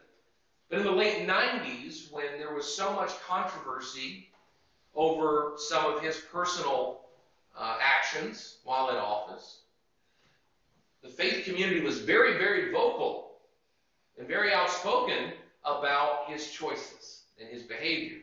But 0.69 0.81
in 0.81 0.85
the 0.85 0.93
late 0.93 1.27
90s, 1.27 2.13
when 2.13 2.39
there 2.39 2.55
was 2.55 2.73
so 2.73 2.93
much 2.95 3.21
controversy 3.23 4.29
over 4.95 5.53
some 5.57 5.93
of 5.93 6.03
his 6.03 6.23
personal 6.33 7.01
uh, 7.57 7.77
actions 7.81 8.57
while 8.65 8.91
in 8.91 8.97
office, 8.97 9.61
the 11.03 11.09
faith 11.09 11.45
community 11.45 11.81
was 11.81 12.01
very, 12.01 12.39
very 12.39 12.71
vocal 12.71 13.33
and 14.19 14.29
very 14.29 14.53
outspoken 14.53 15.33
about 15.65 16.29
his 16.29 16.51
choices 16.51 17.23
and 17.41 17.49
his 17.49 17.63
behavior. 17.63 18.19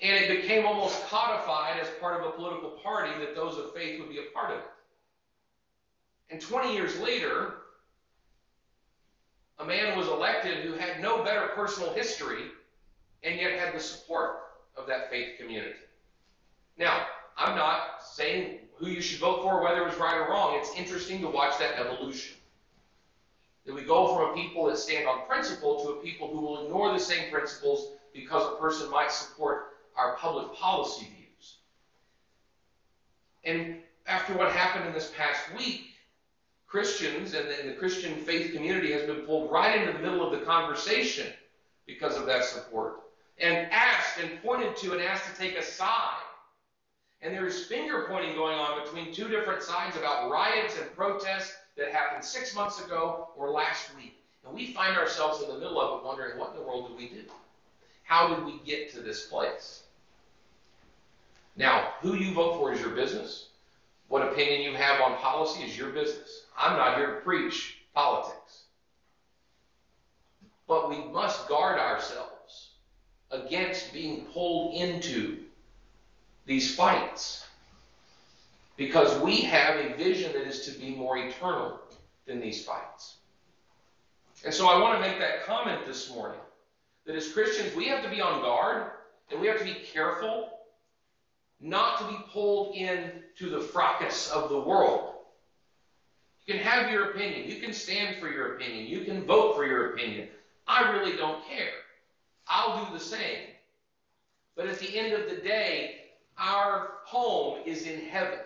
And 0.00 0.24
it 0.24 0.42
became 0.42 0.66
almost 0.66 1.06
codified 1.06 1.78
as 1.78 1.88
part 2.00 2.20
of 2.20 2.26
a 2.26 2.30
political 2.32 2.70
party 2.70 3.10
that 3.20 3.36
those 3.36 3.56
of 3.56 3.72
faith 3.72 4.00
would 4.00 4.08
be 4.08 4.18
a 4.18 4.34
part 4.34 4.50
of 4.50 4.58
it. 4.58 4.64
And 6.32 6.40
20 6.40 6.72
years 6.72 6.98
later, 6.98 7.56
a 9.58 9.64
man 9.64 9.98
was 9.98 10.08
elected 10.08 10.64
who 10.64 10.72
had 10.72 11.02
no 11.02 11.22
better 11.22 11.48
personal 11.48 11.92
history 11.92 12.44
and 13.22 13.38
yet 13.38 13.58
had 13.58 13.74
the 13.74 13.80
support 13.80 14.38
of 14.74 14.86
that 14.86 15.10
faith 15.10 15.38
community. 15.38 15.74
Now, 16.78 17.06
I'm 17.36 17.54
not 17.54 18.02
saying 18.02 18.60
who 18.76 18.86
you 18.86 19.02
should 19.02 19.20
vote 19.20 19.42
for, 19.42 19.62
whether 19.62 19.82
it 19.82 19.86
was 19.86 19.96
right 19.96 20.16
or 20.16 20.30
wrong. 20.30 20.56
It's 20.58 20.74
interesting 20.74 21.20
to 21.20 21.28
watch 21.28 21.58
that 21.58 21.78
evolution. 21.78 22.36
That 23.66 23.74
we 23.74 23.82
go 23.82 24.16
from 24.16 24.30
a 24.30 24.34
people 24.34 24.64
that 24.66 24.78
stand 24.78 25.06
on 25.06 25.26
principle 25.26 25.84
to 25.84 25.90
a 25.90 26.02
people 26.02 26.28
who 26.28 26.40
will 26.40 26.64
ignore 26.64 26.94
the 26.94 26.98
same 26.98 27.30
principles 27.30 27.92
because 28.14 28.50
a 28.50 28.56
person 28.56 28.90
might 28.90 29.12
support 29.12 29.74
our 29.96 30.16
public 30.16 30.54
policy 30.54 31.08
views. 31.14 31.56
And 33.44 33.82
after 34.06 34.32
what 34.32 34.50
happened 34.50 34.86
in 34.86 34.94
this 34.94 35.12
past 35.14 35.40
week, 35.56 35.91
Christians 36.72 37.34
and 37.34 37.50
the, 37.50 37.60
and 37.60 37.68
the 37.68 37.74
Christian 37.74 38.14
faith 38.14 38.54
community 38.54 38.92
has 38.92 39.02
been 39.02 39.26
pulled 39.26 39.52
right 39.52 39.78
into 39.78 39.92
the 39.92 39.98
middle 39.98 40.24
of 40.24 40.32
the 40.32 40.42
conversation 40.46 41.26
because 41.86 42.16
of 42.16 42.24
that 42.24 42.46
support 42.46 43.02
and 43.38 43.70
asked 43.70 44.18
and 44.18 44.42
pointed 44.42 44.74
to 44.78 44.94
and 44.94 45.02
asked 45.02 45.30
to 45.30 45.38
take 45.38 45.58
a 45.58 45.62
side. 45.62 46.22
And 47.20 47.34
there 47.34 47.46
is 47.46 47.66
finger 47.66 48.06
pointing 48.08 48.34
going 48.34 48.58
on 48.58 48.82
between 48.82 49.12
two 49.12 49.28
different 49.28 49.62
sides 49.62 49.98
about 49.98 50.30
riots 50.30 50.78
and 50.80 50.90
protests 50.96 51.52
that 51.76 51.92
happened 51.92 52.24
six 52.24 52.54
months 52.54 52.82
ago 52.82 53.28
or 53.36 53.50
last 53.50 53.94
week. 53.94 54.16
And 54.46 54.54
we 54.54 54.72
find 54.72 54.96
ourselves 54.96 55.42
in 55.42 55.50
the 55.50 55.58
middle 55.58 55.78
of 55.78 56.00
it 56.00 56.06
wondering, 56.06 56.38
what 56.38 56.52
in 56.52 56.56
the 56.56 56.62
world 56.62 56.88
do 56.88 56.96
we 56.96 57.10
do? 57.10 57.24
How 58.04 58.34
did 58.34 58.46
we 58.46 58.60
get 58.64 58.90
to 58.94 59.00
this 59.00 59.26
place? 59.26 59.82
Now, 61.54 61.92
who 62.00 62.14
you 62.14 62.32
vote 62.32 62.56
for 62.56 62.72
is 62.72 62.80
your 62.80 62.92
business. 62.92 63.48
What 64.08 64.26
opinion 64.26 64.62
you 64.62 64.74
have 64.74 65.02
on 65.02 65.18
policy 65.18 65.64
is 65.64 65.76
your 65.76 65.90
business. 65.90 66.41
I'm 66.56 66.76
not 66.76 66.96
here 66.96 67.14
to 67.14 67.20
preach 67.20 67.78
politics. 67.94 68.62
But 70.66 70.88
we 70.88 70.98
must 71.12 71.48
guard 71.48 71.78
ourselves 71.78 72.70
against 73.30 73.92
being 73.92 74.26
pulled 74.26 74.74
into 74.74 75.38
these 76.46 76.74
fights 76.74 77.46
because 78.76 79.18
we 79.20 79.42
have 79.42 79.76
a 79.76 79.94
vision 79.96 80.32
that 80.32 80.46
is 80.46 80.66
to 80.66 80.78
be 80.78 80.94
more 80.94 81.18
eternal 81.18 81.78
than 82.26 82.40
these 82.40 82.64
fights. 82.64 83.16
And 84.44 84.52
so 84.52 84.68
I 84.68 84.80
want 84.80 85.00
to 85.00 85.08
make 85.08 85.18
that 85.18 85.44
comment 85.44 85.86
this 85.86 86.10
morning 86.10 86.40
that 87.06 87.14
as 87.14 87.32
Christians, 87.32 87.74
we 87.74 87.86
have 87.86 88.02
to 88.02 88.10
be 88.10 88.20
on 88.20 88.42
guard 88.42 88.90
and 89.30 89.40
we 89.40 89.46
have 89.46 89.58
to 89.58 89.64
be 89.64 89.74
careful 89.92 90.50
not 91.60 91.98
to 91.98 92.04
be 92.08 92.18
pulled 92.32 92.74
into 92.74 93.48
the 93.48 93.60
fracas 93.60 94.30
of 94.30 94.50
the 94.50 94.58
world. 94.58 95.11
You 96.46 96.54
can 96.54 96.62
have 96.62 96.90
your 96.90 97.10
opinion. 97.10 97.48
You 97.48 97.60
can 97.60 97.72
stand 97.72 98.16
for 98.16 98.28
your 98.28 98.56
opinion. 98.56 98.86
You 98.86 99.04
can 99.04 99.24
vote 99.24 99.54
for 99.54 99.64
your 99.64 99.92
opinion. 99.92 100.28
I 100.66 100.90
really 100.90 101.16
don't 101.16 101.46
care. 101.46 101.70
I'll 102.48 102.84
do 102.84 102.92
the 102.92 103.00
same. 103.00 103.48
But 104.56 104.66
at 104.66 104.78
the 104.78 104.98
end 104.98 105.12
of 105.12 105.30
the 105.30 105.36
day, 105.36 105.96
our 106.38 106.94
home 107.04 107.60
is 107.64 107.86
in 107.86 108.06
heaven. 108.06 108.38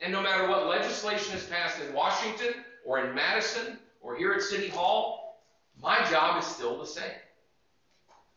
And 0.00 0.12
no 0.12 0.22
matter 0.22 0.48
what 0.48 0.66
legislation 0.66 1.36
is 1.36 1.44
passed 1.44 1.80
in 1.80 1.92
Washington 1.94 2.54
or 2.84 3.04
in 3.04 3.14
Madison 3.14 3.78
or 4.00 4.16
here 4.16 4.32
at 4.32 4.42
City 4.42 4.68
Hall, 4.68 5.42
my 5.80 6.02
job 6.10 6.38
is 6.38 6.46
still 6.46 6.78
the 6.78 6.86
same. 6.86 7.04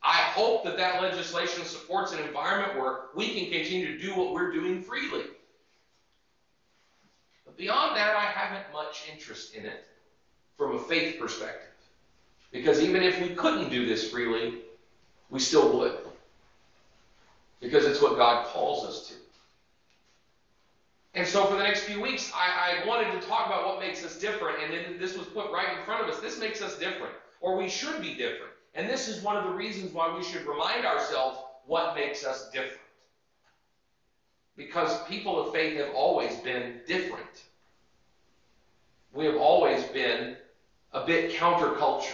I 0.01 0.15
hope 0.15 0.65
that 0.65 0.77
that 0.77 1.01
legislation 1.01 1.63
supports 1.63 2.11
an 2.11 2.19
environment 2.19 2.77
where 2.77 3.05
we 3.15 3.33
can 3.33 3.51
continue 3.51 3.97
to 3.97 3.97
do 3.97 4.15
what 4.15 4.33
we're 4.33 4.51
doing 4.51 4.81
freely. 4.81 5.23
But 7.53 7.59
beyond 7.59 7.95
that, 7.95 8.15
I 8.15 8.23
haven't 8.23 8.73
much 8.73 9.07
interest 9.11 9.53
in 9.53 9.67
it 9.67 9.85
from 10.57 10.75
a 10.75 10.79
faith 10.79 11.19
perspective. 11.19 11.69
Because 12.51 12.81
even 12.81 13.03
if 13.03 13.21
we 13.21 13.29
couldn't 13.29 13.69
do 13.69 13.85
this 13.85 14.09
freely, 14.09 14.61
we 15.29 15.39
still 15.39 15.77
would. 15.77 15.95
Because 17.59 17.85
it's 17.85 18.01
what 18.01 18.17
God 18.17 18.47
calls 18.47 18.85
us 18.87 19.07
to. 19.09 19.13
And 21.13 21.27
so 21.27 21.45
for 21.45 21.55
the 21.55 21.61
next 21.61 21.81
few 21.81 22.01
weeks, 22.01 22.31
I, 22.33 22.81
I, 22.81 22.87
wanted 22.87 23.11
to 23.21 23.27
talk 23.27 23.45
about 23.45 23.67
what 23.67 23.79
makes 23.79 24.03
us 24.03 24.17
different, 24.17 24.57
and 24.63 24.73
then 24.73 24.97
this 24.97 25.15
was 25.15 25.27
put 25.27 25.51
right 25.51 25.77
in 25.77 25.85
front 25.85 26.01
of 26.01 26.09
us. 26.09 26.19
This 26.19 26.39
makes 26.39 26.59
us 26.59 26.79
different, 26.79 27.13
or 27.39 27.55
we 27.55 27.69
should 27.69 28.01
be 28.01 28.15
different. 28.15 28.51
And 28.73 28.89
this 28.89 29.07
is 29.07 29.21
one 29.21 29.37
of 29.37 29.43
the 29.43 29.51
reasons 29.51 29.93
why 29.93 30.15
we 30.17 30.23
should 30.23 30.47
remind 30.47 30.87
ourselves 30.87 31.37
what 31.67 31.93
makes 31.93 32.25
us 32.25 32.49
different. 32.49 32.82
Because 34.55 35.01
people 35.03 35.39
of 35.39 35.53
faith 35.53 35.77
have 35.77 35.93
always 35.95 36.35
been 36.37 36.81
different. 36.87 37.43
We 39.13 39.25
have 39.25 39.35
always 39.35 39.83
been 39.85 40.37
a 40.91 41.05
bit 41.05 41.33
counterculture, 41.33 42.13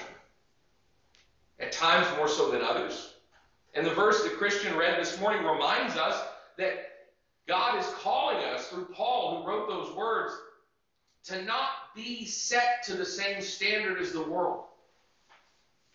at 1.60 1.72
times 1.72 2.08
more 2.18 2.30
so 2.30 2.50
than 2.52 2.62
others. 2.62 3.14
And 3.74 3.86
the 3.86 3.94
verse 3.94 4.24
that 4.24 4.38
Christian 4.38 4.76
read 4.78 5.00
this 5.00 5.20
morning 5.20 5.46
reminds 5.46 5.96
us 5.98 6.22
that 6.58 6.90
God 7.48 7.80
is 7.80 7.86
calling 8.02 8.38
us 8.38 8.68
through 8.68 8.86
Paul, 8.86 9.42
who 9.42 9.48
wrote 9.48 9.68
those 9.68 9.94
words, 9.96 10.34
to 11.26 11.42
not 11.44 11.94
be 11.96 12.26
set 12.26 12.84
to 12.86 12.96
the 12.96 13.06
same 13.06 13.42
standard 13.42 14.00
as 14.00 14.12
the 14.12 14.22
world. 14.22 14.64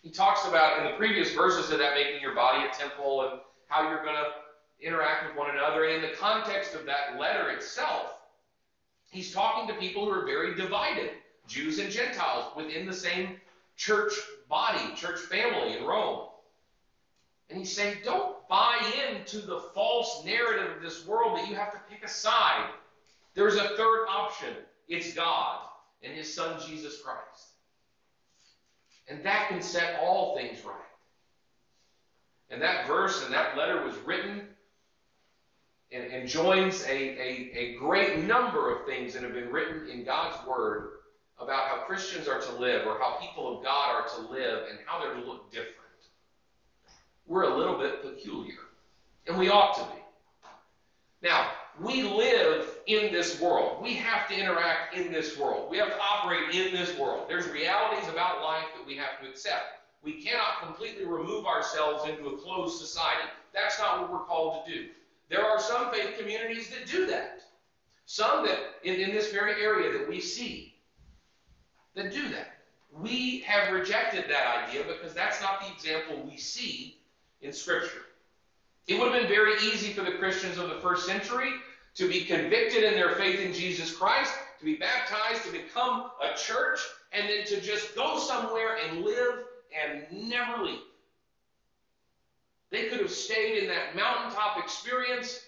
He 0.02 0.10
talks 0.10 0.46
about 0.46 0.78
in 0.78 0.84
the 0.84 0.98
previous 0.98 1.32
verses 1.32 1.70
of 1.70 1.78
that 1.78 1.94
making 1.94 2.20
your 2.20 2.34
body 2.34 2.66
a 2.66 2.74
temple 2.74 3.22
and 3.22 3.40
how 3.68 3.88
you're 3.88 4.02
going 4.02 4.16
to 4.16 4.32
interact 4.80 5.26
with 5.26 5.36
one 5.36 5.50
another. 5.50 5.84
And 5.84 6.04
in 6.04 6.10
the 6.10 6.16
context 6.16 6.74
of 6.74 6.86
that 6.86 7.18
letter 7.18 7.50
itself, 7.50 8.14
he's 9.10 9.32
talking 9.32 9.68
to 9.68 9.80
people 9.80 10.04
who 10.04 10.10
are 10.10 10.26
very 10.26 10.54
divided 10.54 11.10
Jews 11.46 11.78
and 11.78 11.90
Gentiles 11.90 12.52
within 12.56 12.86
the 12.86 12.92
same 12.92 13.36
church 13.76 14.12
body, 14.48 14.94
church 14.94 15.20
family 15.20 15.76
in 15.76 15.84
Rome. 15.84 16.28
And 17.50 17.58
he's 17.58 17.74
saying, 17.74 17.98
don't 18.04 18.46
buy 18.48 18.80
into 19.08 19.38
the 19.38 19.60
false 19.74 20.24
narrative 20.24 20.76
of 20.76 20.82
this 20.82 21.06
world 21.06 21.38
that 21.38 21.48
you 21.48 21.54
have 21.54 21.72
to 21.72 21.80
pick 21.90 22.04
a 22.04 22.08
side. 22.08 22.70
There's 23.34 23.56
a 23.56 23.76
third 23.76 24.06
option 24.08 24.54
it's 24.88 25.14
God 25.14 25.60
and 26.02 26.12
his 26.12 26.32
son 26.32 26.60
Jesus 26.66 27.00
Christ. 27.00 27.48
And 29.08 29.24
that 29.24 29.48
can 29.48 29.62
set 29.62 30.00
all 30.02 30.36
things 30.36 30.64
right. 30.64 30.74
And 32.50 32.60
that 32.62 32.86
verse 32.86 33.24
and 33.24 33.32
that 33.34 33.56
letter 33.56 33.84
was 33.84 33.96
written 33.98 34.42
and, 35.94 36.12
and 36.12 36.28
joins 36.28 36.82
a, 36.84 36.90
a, 36.90 37.50
a 37.54 37.76
great 37.78 38.24
number 38.24 38.74
of 38.74 38.86
things 38.86 39.12
that 39.14 39.22
have 39.22 39.34
been 39.34 39.50
written 39.50 39.88
in 39.88 40.04
God's 40.04 40.36
Word 40.46 40.90
about 41.38 41.68
how 41.68 41.76
Christians 41.86 42.28
are 42.28 42.40
to 42.40 42.52
live 42.52 42.86
or 42.86 42.98
how 42.98 43.16
people 43.20 43.56
of 43.58 43.64
God 43.64 43.90
are 43.90 44.08
to 44.16 44.30
live 44.30 44.64
and 44.70 44.78
how 44.86 45.00
they're 45.00 45.14
to 45.14 45.24
look 45.24 45.50
different 45.52 45.74
we're 47.26 47.44
a 47.44 47.56
little 47.56 47.78
bit 47.78 48.02
peculiar. 48.02 48.58
And 49.26 49.38
we 49.38 49.48
ought 49.48 49.74
to 49.76 49.94
be. 49.94 50.02
Now, 51.22 51.50
we 51.80 52.02
live 52.02 52.68
in 52.86 53.12
this 53.12 53.40
world. 53.40 53.82
We 53.82 53.94
have 53.94 54.28
to 54.28 54.38
interact 54.38 54.94
in 54.94 55.10
this 55.10 55.38
world. 55.38 55.70
We 55.70 55.78
have 55.78 55.88
to 55.88 55.98
operate 55.98 56.54
in 56.54 56.74
this 56.74 56.96
world. 56.98 57.24
There's 57.28 57.48
realities 57.48 58.08
about 58.10 58.42
life 58.42 58.66
that 58.76 58.86
we 58.86 58.96
have 58.96 59.20
to 59.22 59.28
accept. 59.28 59.80
We 60.02 60.22
cannot 60.22 60.60
completely 60.62 61.06
remove 61.06 61.46
ourselves 61.46 62.08
into 62.08 62.28
a 62.28 62.36
closed 62.36 62.78
society. 62.78 63.28
That's 63.54 63.78
not 63.78 64.02
what 64.02 64.12
we're 64.12 64.26
called 64.26 64.66
to 64.66 64.72
do. 64.72 64.88
There 65.28 65.44
are 65.44 65.58
some 65.58 65.90
faith 65.90 66.18
communities 66.18 66.68
that 66.70 66.86
do 66.86 67.06
that. 67.06 67.40
Some 68.06 68.44
that, 68.46 68.58
in, 68.82 69.00
in 69.00 69.12
this 69.12 69.32
very 69.32 69.62
area 69.62 69.96
that 69.98 70.08
we 70.08 70.20
see, 70.20 70.74
that 71.94 72.12
do 72.12 72.28
that. 72.30 72.58
We 72.92 73.40
have 73.40 73.72
rejected 73.72 74.24
that 74.28 74.68
idea 74.68 74.84
because 74.84 75.14
that's 75.14 75.40
not 75.40 75.60
the 75.60 75.72
example 75.72 76.22
we 76.30 76.36
see 76.36 76.98
in 77.40 77.52
Scripture. 77.52 78.02
It 78.86 78.98
would 78.98 79.12
have 79.12 79.20
been 79.20 79.28
very 79.28 79.54
easy 79.62 79.92
for 79.92 80.02
the 80.02 80.12
Christians 80.12 80.58
of 80.58 80.68
the 80.68 80.80
first 80.80 81.06
century 81.06 81.50
to 81.94 82.08
be 82.08 82.24
convicted 82.24 82.84
in 82.84 82.94
their 82.94 83.14
faith 83.14 83.40
in 83.40 83.52
Jesus 83.52 83.94
Christ, 83.94 84.32
to 84.58 84.64
be 84.64 84.76
baptized, 84.76 85.44
to 85.44 85.52
become 85.52 86.10
a 86.22 86.36
church, 86.36 86.80
and 87.12 87.28
then 87.28 87.46
to 87.46 87.60
just 87.60 87.94
go 87.94 88.18
somewhere 88.18 88.76
and 88.76 89.02
live 89.02 89.44
and 89.82 90.28
never 90.28 90.62
leave. 90.62 90.80
They 92.74 92.86
could 92.86 92.98
have 93.02 93.10
stayed 93.12 93.62
in 93.62 93.68
that 93.68 93.94
mountaintop 93.94 94.58
experience 94.58 95.46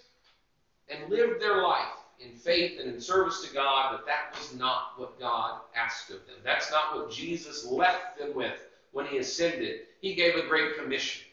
and 0.89 1.11
lived 1.11 1.43
their 1.43 1.61
life 1.61 1.91
in 2.21 2.31
faith 2.39 2.79
and 2.81 2.95
in 2.95 3.01
service 3.01 3.43
to 3.43 3.53
God, 3.53 3.97
but 3.97 4.07
that 4.07 4.39
was 4.39 4.55
not 4.55 4.93
what 4.97 5.19
God 5.19 5.59
asked 5.75 6.11
of 6.11 6.25
them. 6.27 6.37
That's 6.45 6.71
not 6.71 6.95
what 6.95 7.11
Jesus 7.11 7.67
left 7.67 8.17
them 8.17 8.33
with 8.33 8.55
when 8.93 9.07
he 9.07 9.19
ascended. 9.19 9.81
He 10.01 10.15
gave 10.15 10.37
a 10.37 10.47
great 10.47 10.79
commission. 10.79 11.25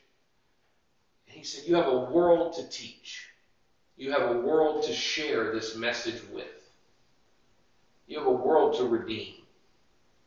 And 1.27 1.37
He 1.37 1.43
said, 1.43 1.67
You 1.67 1.75
have 1.75 1.87
a 1.87 1.99
world 1.99 2.53
to 2.53 2.67
teach. 2.69 3.27
You 3.95 4.11
have 4.13 4.31
a 4.31 4.39
world 4.39 4.83
to 4.85 4.93
share 4.93 5.53
this 5.53 5.75
message 5.75 6.23
with. 6.33 6.71
You 8.07 8.17
have 8.17 8.27
a 8.27 8.31
world 8.31 8.79
to 8.79 8.85
redeem. 8.85 9.35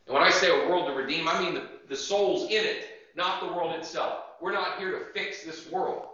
And 0.07 0.15
when 0.15 0.23
I 0.23 0.31
say 0.31 0.49
a 0.49 0.69
world 0.69 0.87
to 0.87 0.93
redeem, 0.93 1.27
I 1.27 1.41
mean 1.41 1.55
the, 1.55 1.65
the 1.89 1.97
souls 1.97 2.45
in 2.53 2.65
it, 2.65 2.87
not 3.17 3.41
the 3.41 3.53
world 3.53 3.75
itself. 3.75 4.26
We're 4.41 4.53
not 4.53 4.79
here 4.79 4.99
to 4.99 5.05
fix 5.13 5.45
this 5.45 5.71
world. 5.71 6.07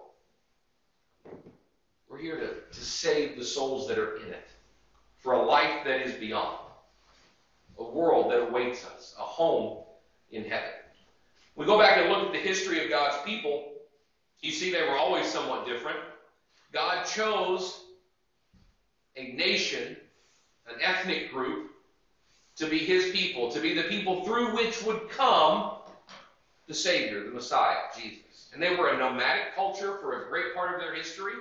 We're 2.08 2.18
here 2.18 2.36
to, 2.36 2.78
to 2.78 2.84
save 2.84 3.36
the 3.36 3.44
souls 3.44 3.88
that 3.88 3.98
are 3.98 4.16
in 4.16 4.28
it 4.28 4.48
for 5.18 5.32
a 5.32 5.42
life 5.42 5.84
that 5.84 6.02
is 6.02 6.14
beyond, 6.14 6.58
a 7.78 7.84
world 7.84 8.30
that 8.30 8.42
awaits 8.42 8.84
us, 8.84 9.14
a 9.18 9.22
home 9.22 9.84
in 10.30 10.44
heaven. 10.44 10.70
We 11.54 11.66
go 11.66 11.78
back 11.78 11.98
and 11.98 12.10
look 12.10 12.26
at 12.26 12.32
the 12.32 12.38
history 12.38 12.82
of 12.82 12.90
God's 12.90 13.22
people. 13.24 13.72
You 14.40 14.52
see, 14.52 14.72
they 14.72 14.82
were 14.82 14.96
always 14.96 15.26
somewhat 15.26 15.66
different. 15.66 15.98
God 16.72 17.04
chose 17.04 17.84
a 19.16 19.32
nation, 19.32 19.96
an 20.66 20.80
ethnic 20.82 21.30
group, 21.30 21.70
to 22.56 22.66
be 22.66 22.78
his 22.78 23.10
people, 23.12 23.50
to 23.52 23.60
be 23.60 23.74
the 23.74 23.84
people 23.84 24.24
through 24.24 24.54
which 24.54 24.82
would 24.82 25.08
come 25.10 25.72
the 26.72 26.78
Savior, 26.78 27.22
the 27.24 27.30
Messiah, 27.30 27.76
Jesus. 27.94 28.48
And 28.54 28.62
they 28.62 28.74
were 28.74 28.88
a 28.88 28.96
nomadic 28.96 29.54
culture 29.54 29.98
for 29.98 30.22
a 30.24 30.28
great 30.30 30.54
part 30.54 30.74
of 30.74 30.80
their 30.80 30.94
history. 30.94 31.34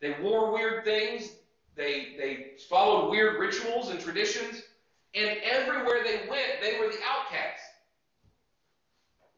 They 0.00 0.16
wore 0.20 0.52
weird 0.52 0.84
things, 0.84 1.30
they, 1.76 2.14
they 2.18 2.46
followed 2.68 3.08
weird 3.08 3.38
rituals 3.38 3.90
and 3.90 4.00
traditions, 4.00 4.62
and 5.14 5.38
everywhere 5.44 6.02
they 6.02 6.28
went, 6.28 6.60
they 6.60 6.76
were 6.80 6.88
the 6.88 6.98
outcasts. 7.08 7.66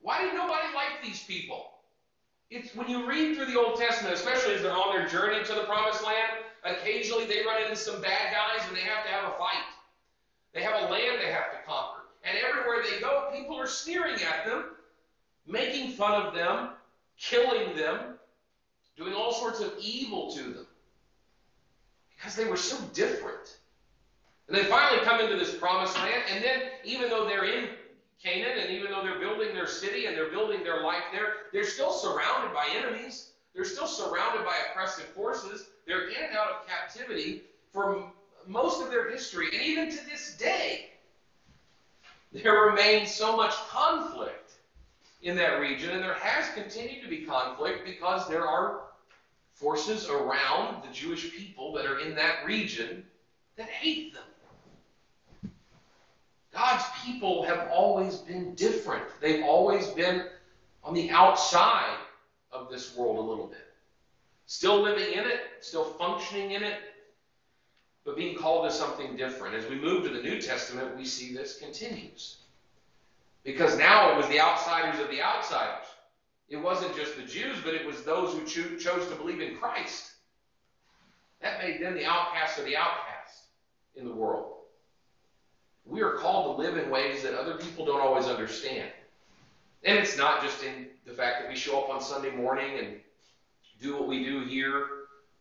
Why 0.00 0.22
did 0.22 0.32
nobody 0.32 0.75
like 0.75 1.02
these 1.04 1.22
people? 1.22 1.72
It's 2.50 2.75
when 2.75 2.88
you 2.88 3.06
read 3.06 3.36
through 3.36 3.46
the 3.46 3.60
Old 3.60 3.78
Testament, 3.78 4.14
especially 4.14 4.54
as 4.54 4.62
they're 4.62 4.72
on 4.72 4.96
their 4.96 5.06
journey 5.06 5.44
to 5.44 5.54
the 5.54 5.64
promised 5.64 6.02
land, 6.02 6.32
occasionally 6.64 7.26
they 7.26 7.44
run 7.44 7.62
into 7.62 7.76
some 7.76 8.00
bad 8.00 8.32
guys 8.32 8.66
and 8.66 8.76
they 8.76 8.82
have 8.82 9.04
to 9.04 9.10
have 9.10 9.25
a 9.34 9.36
fight. 9.36 9.64
They 10.54 10.62
have 10.62 10.80
a 10.82 10.90
land 10.90 11.20
they 11.20 11.30
have 11.30 11.50
to 11.50 11.58
conquer. 11.66 11.96
And 12.26 12.37
everywhere 12.38 12.83
they 12.83 13.00
go, 13.00 13.30
people 13.33 13.56
are 13.56 13.68
sneering 13.68 14.16
at 14.16 14.45
them, 14.47 14.64
making 15.47 15.92
fun 15.92 16.26
of 16.26 16.35
them, 16.35 16.71
killing 17.18 17.76
them, 17.76 18.14
doing 18.97 19.14
all 19.14 19.33
sorts 19.33 19.61
of 19.61 19.73
evil 19.80 20.33
to 20.33 20.42
them. 20.42 20.66
Because 22.16 22.35
they 22.35 22.47
were 22.47 22.56
so 22.56 22.76
different. 22.95 23.59
And 24.49 24.56
they 24.56 24.64
finally 24.64 25.04
come 25.04 25.21
into 25.21 25.37
this 25.37 25.54
promised 25.54 25.97
land, 25.97 26.23
and 26.33 26.42
then 26.42 26.62
even 26.85 27.11
though 27.11 27.26
they're 27.26 27.45
in 27.45 27.68
Canaan, 28.23 28.59
and 28.59 28.71
even 28.71 28.90
though 28.90 29.02
they're 29.02 29.21
building 29.21 29.54
their 29.54 29.66
city 29.66 30.06
and 30.06 30.16
they're 30.16 30.30
building 30.30 30.64
their 30.64 30.83
life 30.83 31.02
there, 31.12 31.35
they're 31.52 31.64
still 31.64 31.92
surrounded 31.92 32.52
by 32.52 32.66
enemies. 32.76 33.33
They're 33.54 33.64
still 33.64 33.87
surrounded 33.87 34.45
by 34.45 34.54
oppressive 34.71 35.06
forces. 35.06 35.68
They're 35.87 36.09
in 36.09 36.25
and 36.28 36.37
out 36.37 36.50
of 36.50 36.66
captivity 36.66 37.42
for 37.73 38.11
most 38.47 38.83
of 38.83 38.90
their 38.90 39.11
history. 39.11 39.49
And 39.52 39.62
even 39.62 39.90
to 39.90 40.04
this 40.06 40.37
day, 40.37 40.90
there 42.33 42.66
remains 42.66 43.12
so 43.12 43.37
much 43.37 43.54
conflict 43.68 44.52
in 45.23 45.37
that 45.37 45.61
region, 45.61 45.90
and 45.90 46.02
there 46.02 46.14
has 46.14 46.52
continued 46.54 47.02
to 47.02 47.09
be 47.09 47.25
conflict 47.25 47.85
because 47.85 48.28
there 48.28 48.47
are 48.47 48.83
forces 49.54 50.09
around 50.09 50.83
the 50.83 50.92
Jewish 50.92 51.35
people 51.35 51.73
that 51.73 51.87
are 51.87 51.99
in 51.99 52.14
that 52.14 52.45
region 52.45 53.04
that 53.56 53.68
hate 53.68 54.14
them. 54.14 55.50
God's 56.52 56.85
people 57.04 57.42
have 57.45 57.68
always 57.71 58.16
been 58.16 58.54
different. 58.54 59.04
They've 59.21 59.45
always 59.45 59.88
been 59.88 60.26
on 60.85 60.95
the 60.95 61.11
outside 61.11 61.99
of 62.52 62.71
this 62.71 62.97
world 62.97 63.18
a 63.18 63.21
little 63.21 63.47
bit. 63.47 63.66
Still 64.47 64.80
living 64.80 65.12
in 65.12 65.26
it, 65.26 65.40
still 65.61 65.85
functioning 65.85 66.52
in 66.52 66.62
it, 66.62 66.86
but 68.06 68.16
being 68.16 68.38
called 68.38 68.70
to 68.70 68.75
something 68.75 69.16
different. 69.16 69.56
As 69.56 69.68
we 69.68 69.75
move 69.75 70.04
to 70.04 70.10
the 70.10 70.22
New 70.22 70.40
Testament, 70.40 70.96
we 70.96 71.04
see 71.04 71.34
this 71.34 71.58
continues. 71.58 72.36
Because 73.42 73.76
now 73.76 74.12
it 74.12 74.16
was 74.16 74.28
the 74.28 74.40
outsiders 74.40 75.00
of 75.00 75.10
the 75.10 75.20
outsiders. 75.20 75.86
It 76.48 76.56
wasn't 76.56 76.94
just 76.94 77.16
the 77.16 77.25
Jews, 77.25 77.58
but 77.64 77.75
it 77.75 77.84
was 77.84 78.04
those 78.04 78.32
who 78.32 78.44
cho- 78.44 78.76
chose 78.76 79.08
to 79.08 79.16
believe 79.16 79.40
in 79.40 79.56
Christ. 79.56 80.12
That 81.42 81.58
made 81.58 81.82
them 81.82 81.94
the 81.94 82.06
outcasts 82.06 82.58
of 82.58 82.64
the 82.64 82.76
outcasts 82.76 83.42
in 83.96 84.04
the 84.04 84.14
world. 84.14 84.52
We 85.84 86.00
are 86.02 86.12
called 86.12 86.56
to 86.56 86.62
live 86.62 86.76
in 86.76 86.90
ways 86.90 87.25
that 87.25 87.34
other 87.34 87.54
people 87.54 87.84
don't 87.84 88.00
always 88.00 88.26
understand. 88.26 88.90
And 89.82 89.98
it's 89.98 90.16
not 90.16 90.42
just 90.42 90.62
in 90.62 90.86
the 91.06 91.12
fact 91.12 91.40
that 91.40 91.48
we 91.48 91.56
show 91.56 91.80
up 91.80 91.90
on 91.90 92.00
Sunday 92.00 92.30
morning 92.30 92.78
and 92.78 92.96
do 93.80 93.94
what 93.94 94.06
we 94.06 94.25
do 94.25 94.44
here, 94.44 94.86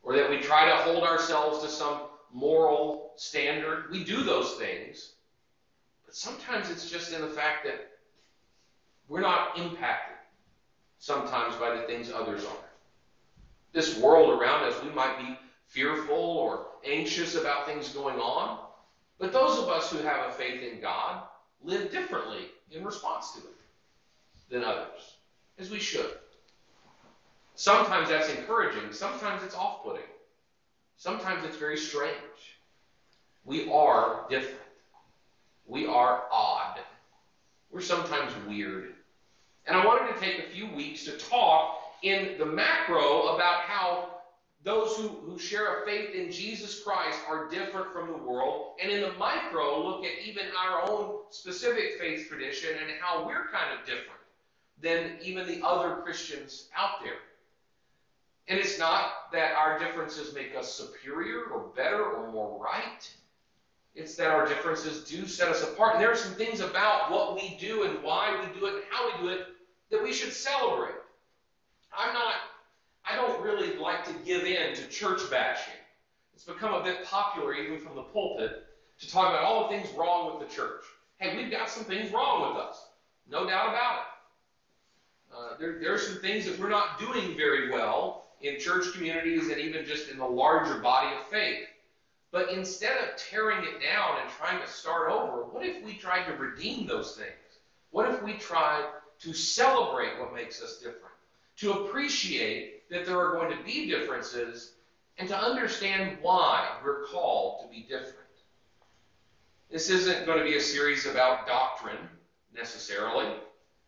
or 0.02 0.16
that 0.16 0.30
we 0.30 0.40
try 0.40 0.68
to 0.68 0.76
hold 0.78 1.04
ourselves 1.04 1.64
to 1.64 1.70
some 1.70 2.00
moral 2.36 3.14
standard. 3.16 3.86
We 3.90 4.04
do 4.04 4.24
those 4.24 4.54
things. 4.56 5.14
But 6.06 6.16
sometimes 6.16 6.70
it's 6.70 6.90
just 6.90 7.14
in 7.14 7.22
the 7.22 7.28
fact 7.28 7.64
that 7.64 7.92
we're 9.08 9.22
not 9.22 9.58
impacted 9.58 10.18
sometimes 11.00 11.56
by 11.56 11.76
the 11.76 11.84
things 11.84 12.12
others 12.12 12.44
are. 12.44 12.70
This 13.72 13.98
world 13.98 14.40
around 14.40 14.64
us, 14.64 14.82
we 14.84 14.90
might 14.90 15.18
be 15.18 15.38
fearful 15.68 16.16
or 16.16 16.68
anxious 16.86 17.36
about 17.36 17.66
things 17.66 17.90
going 17.90 18.18
on. 18.18 18.60
But 19.18 19.32
those 19.32 19.58
of 19.58 19.70
us 19.70 19.92
who 19.92 20.00
have 20.00 20.28
a 20.28 20.32
faith 20.34 20.62
in 20.62 20.82
God 20.82 21.24
live 21.64 21.92
differently 21.92 22.50
in 22.72 22.84
response 22.84 23.32
to 23.32 23.40
it 23.40 24.50
than 24.50 24.64
others, 24.64 25.18
as 25.58 25.70
we 25.70 25.80
should. 25.80 26.12
Sometimes 27.56 28.10
that's 28.10 28.30
encouraging, 28.30 28.92
sometimes 28.92 29.42
it's 29.44 29.56
off 29.56 29.84
putting, 29.84 30.04
sometimes 30.98 31.44
it's 31.46 31.58
very 31.58 31.78
strange. 31.78 32.14
We 33.44 33.70
are 33.72 34.26
different, 34.30 34.60
we 35.68 35.86
are 35.86 36.24
odd, 36.32 36.80
we're 37.72 37.82
sometimes 37.82 38.34
weird. 38.48 38.94
And 39.68 39.78
I 39.78 39.86
wanted 39.86 40.14
to 40.14 40.20
take 40.20 40.40
a 40.40 40.50
few 40.50 40.68
weeks 40.76 41.06
to 41.06 41.12
talk 41.12 41.82
in 42.04 42.38
the 42.38 42.46
macro 42.46 43.36
about 43.36 43.62
how 43.62 44.10
those 44.64 44.96
who, 44.98 45.10
who 45.10 45.38
share 45.38 45.84
a 45.84 45.86
faith 45.86 46.16
in 46.16 46.32
Jesus 46.32 46.84
Christ 46.84 47.20
are 47.30 47.48
different 47.50 47.94
from 47.94 48.08
the 48.08 48.18
world. 48.18 48.74
And 48.82 48.92
in 48.92 49.02
the 49.02 49.14
micro, 49.14 49.80
look 49.84 50.04
at 50.04 50.28
even 50.28 50.46
our 50.60 50.90
own 50.90 51.20
specific 51.30 52.00
faith 52.00 52.28
tradition 52.28 52.72
and 52.82 52.92
how 53.00 53.26
we're 53.26 53.48
kind 53.52 53.80
of 53.80 53.86
different 53.86 54.10
than 54.82 55.18
even 55.22 55.48
the 55.48 55.66
other 55.66 56.02
Christians 56.02 56.68
out 56.76 57.04
there. 57.04 57.20
And 58.48 58.60
it's 58.60 58.78
not 58.78 59.32
that 59.32 59.56
our 59.56 59.80
differences 59.80 60.34
make 60.34 60.56
us 60.56 60.72
superior 60.72 61.46
or 61.46 61.72
better 61.76 62.04
or 62.04 62.32
more 62.32 62.64
right. 62.64 63.10
It's 63.96 64.16
that 64.16 64.28
our 64.28 64.48
differences 64.48 65.10
do 65.10 65.26
set 65.26 65.48
us 65.48 65.64
apart. 65.64 65.96
And 65.96 66.04
there 66.04 66.12
are 66.12 66.18
some 66.18 66.34
things 66.34 66.60
about 66.60 67.12
what 67.12 67.36
we 67.36 67.58
do 67.60 67.84
and 67.84 68.04
why 68.04 68.38
we 68.40 68.60
do 68.60 68.68
it 68.68 68.76
and 68.76 68.84
how 68.90 69.06
we 69.08 69.24
do 69.24 69.34
it 69.34 69.48
that 69.90 70.04
we 70.04 70.14
should 70.14 70.34
celebrate. 70.34 70.96
I'm 71.98 72.14
not 72.14 72.36
I 73.08 73.16
don't 73.16 73.42
really 73.42 73.76
like 73.78 74.04
to 74.06 74.14
give 74.26 74.44
in 74.44 74.76
to 74.76 74.88
church 74.88 75.22
bashing. 75.30 75.74
It's 76.34 76.44
become 76.44 76.74
a 76.74 76.84
bit 76.84 77.06
popular, 77.06 77.54
even 77.54 77.80
from 77.80 77.96
the 77.96 78.02
pulpit, 78.02 78.66
to 79.00 79.12
talk 79.12 79.30
about 79.30 79.44
all 79.44 79.64
the 79.64 79.78
things 79.78 79.88
wrong 79.96 80.38
with 80.38 80.48
the 80.48 80.54
church. 80.54 80.84
Hey, 81.18 81.38
we've 81.38 81.52
got 81.52 81.70
some 81.70 81.84
things 81.84 82.12
wrong 82.12 82.50
with 82.50 82.62
us. 82.62 82.88
No 83.30 83.48
doubt 83.48 83.70
about 83.70 84.00
it. 84.00 84.06
Uh, 85.36 85.58
there, 85.60 85.80
there 85.80 85.94
are 85.94 86.00
some 86.00 86.20
things 86.20 86.46
that 86.46 86.60
we're 86.60 86.70
not 86.70 87.00
doing 87.00 87.38
very 87.38 87.70
well 87.70 88.25
in 88.42 88.60
church 88.60 88.94
communities 88.94 89.50
and 89.50 89.60
even 89.60 89.86
just 89.86 90.10
in 90.10 90.18
the 90.18 90.26
larger 90.26 90.80
body 90.80 91.16
of 91.16 91.28
faith. 91.28 91.68
But 92.32 92.52
instead 92.52 92.98
of 92.98 93.16
tearing 93.16 93.64
it 93.64 93.82
down 93.82 94.20
and 94.22 94.30
trying 94.30 94.62
to 94.62 94.68
start 94.68 95.10
over, 95.10 95.44
what 95.44 95.66
if 95.66 95.84
we 95.84 95.94
tried 95.94 96.26
to 96.26 96.34
redeem 96.34 96.86
those 96.86 97.16
things? 97.16 97.30
What 97.92 98.14
if 98.14 98.22
we 98.22 98.34
tried 98.34 98.90
to 99.20 99.34
celebrate 99.34 100.20
what 100.20 100.36
makes 100.36 100.62
us 100.62 100.78
different? 100.78 101.16
To 101.58 101.72
appreciate 101.72 102.90
that 102.90 103.06
there 103.06 103.20
are 103.20 103.34
going 103.34 103.58
to 103.58 103.64
be 103.64 103.88
differences 103.88 104.74
and 105.18 105.30
to 105.30 105.38
understand 105.38 106.18
why 106.22 106.68
we're 106.84 107.06
called 107.06 107.62
to 107.62 107.70
be 107.70 107.84
different. 107.84 108.18
This 109.72 109.90
isn't 109.90 110.26
going 110.26 110.40
to 110.40 110.46
be 110.46 110.58
a 110.58 110.62
series 110.62 111.06
about 111.06 111.48
doctrine 111.48 112.10
necessarily, 112.54 113.34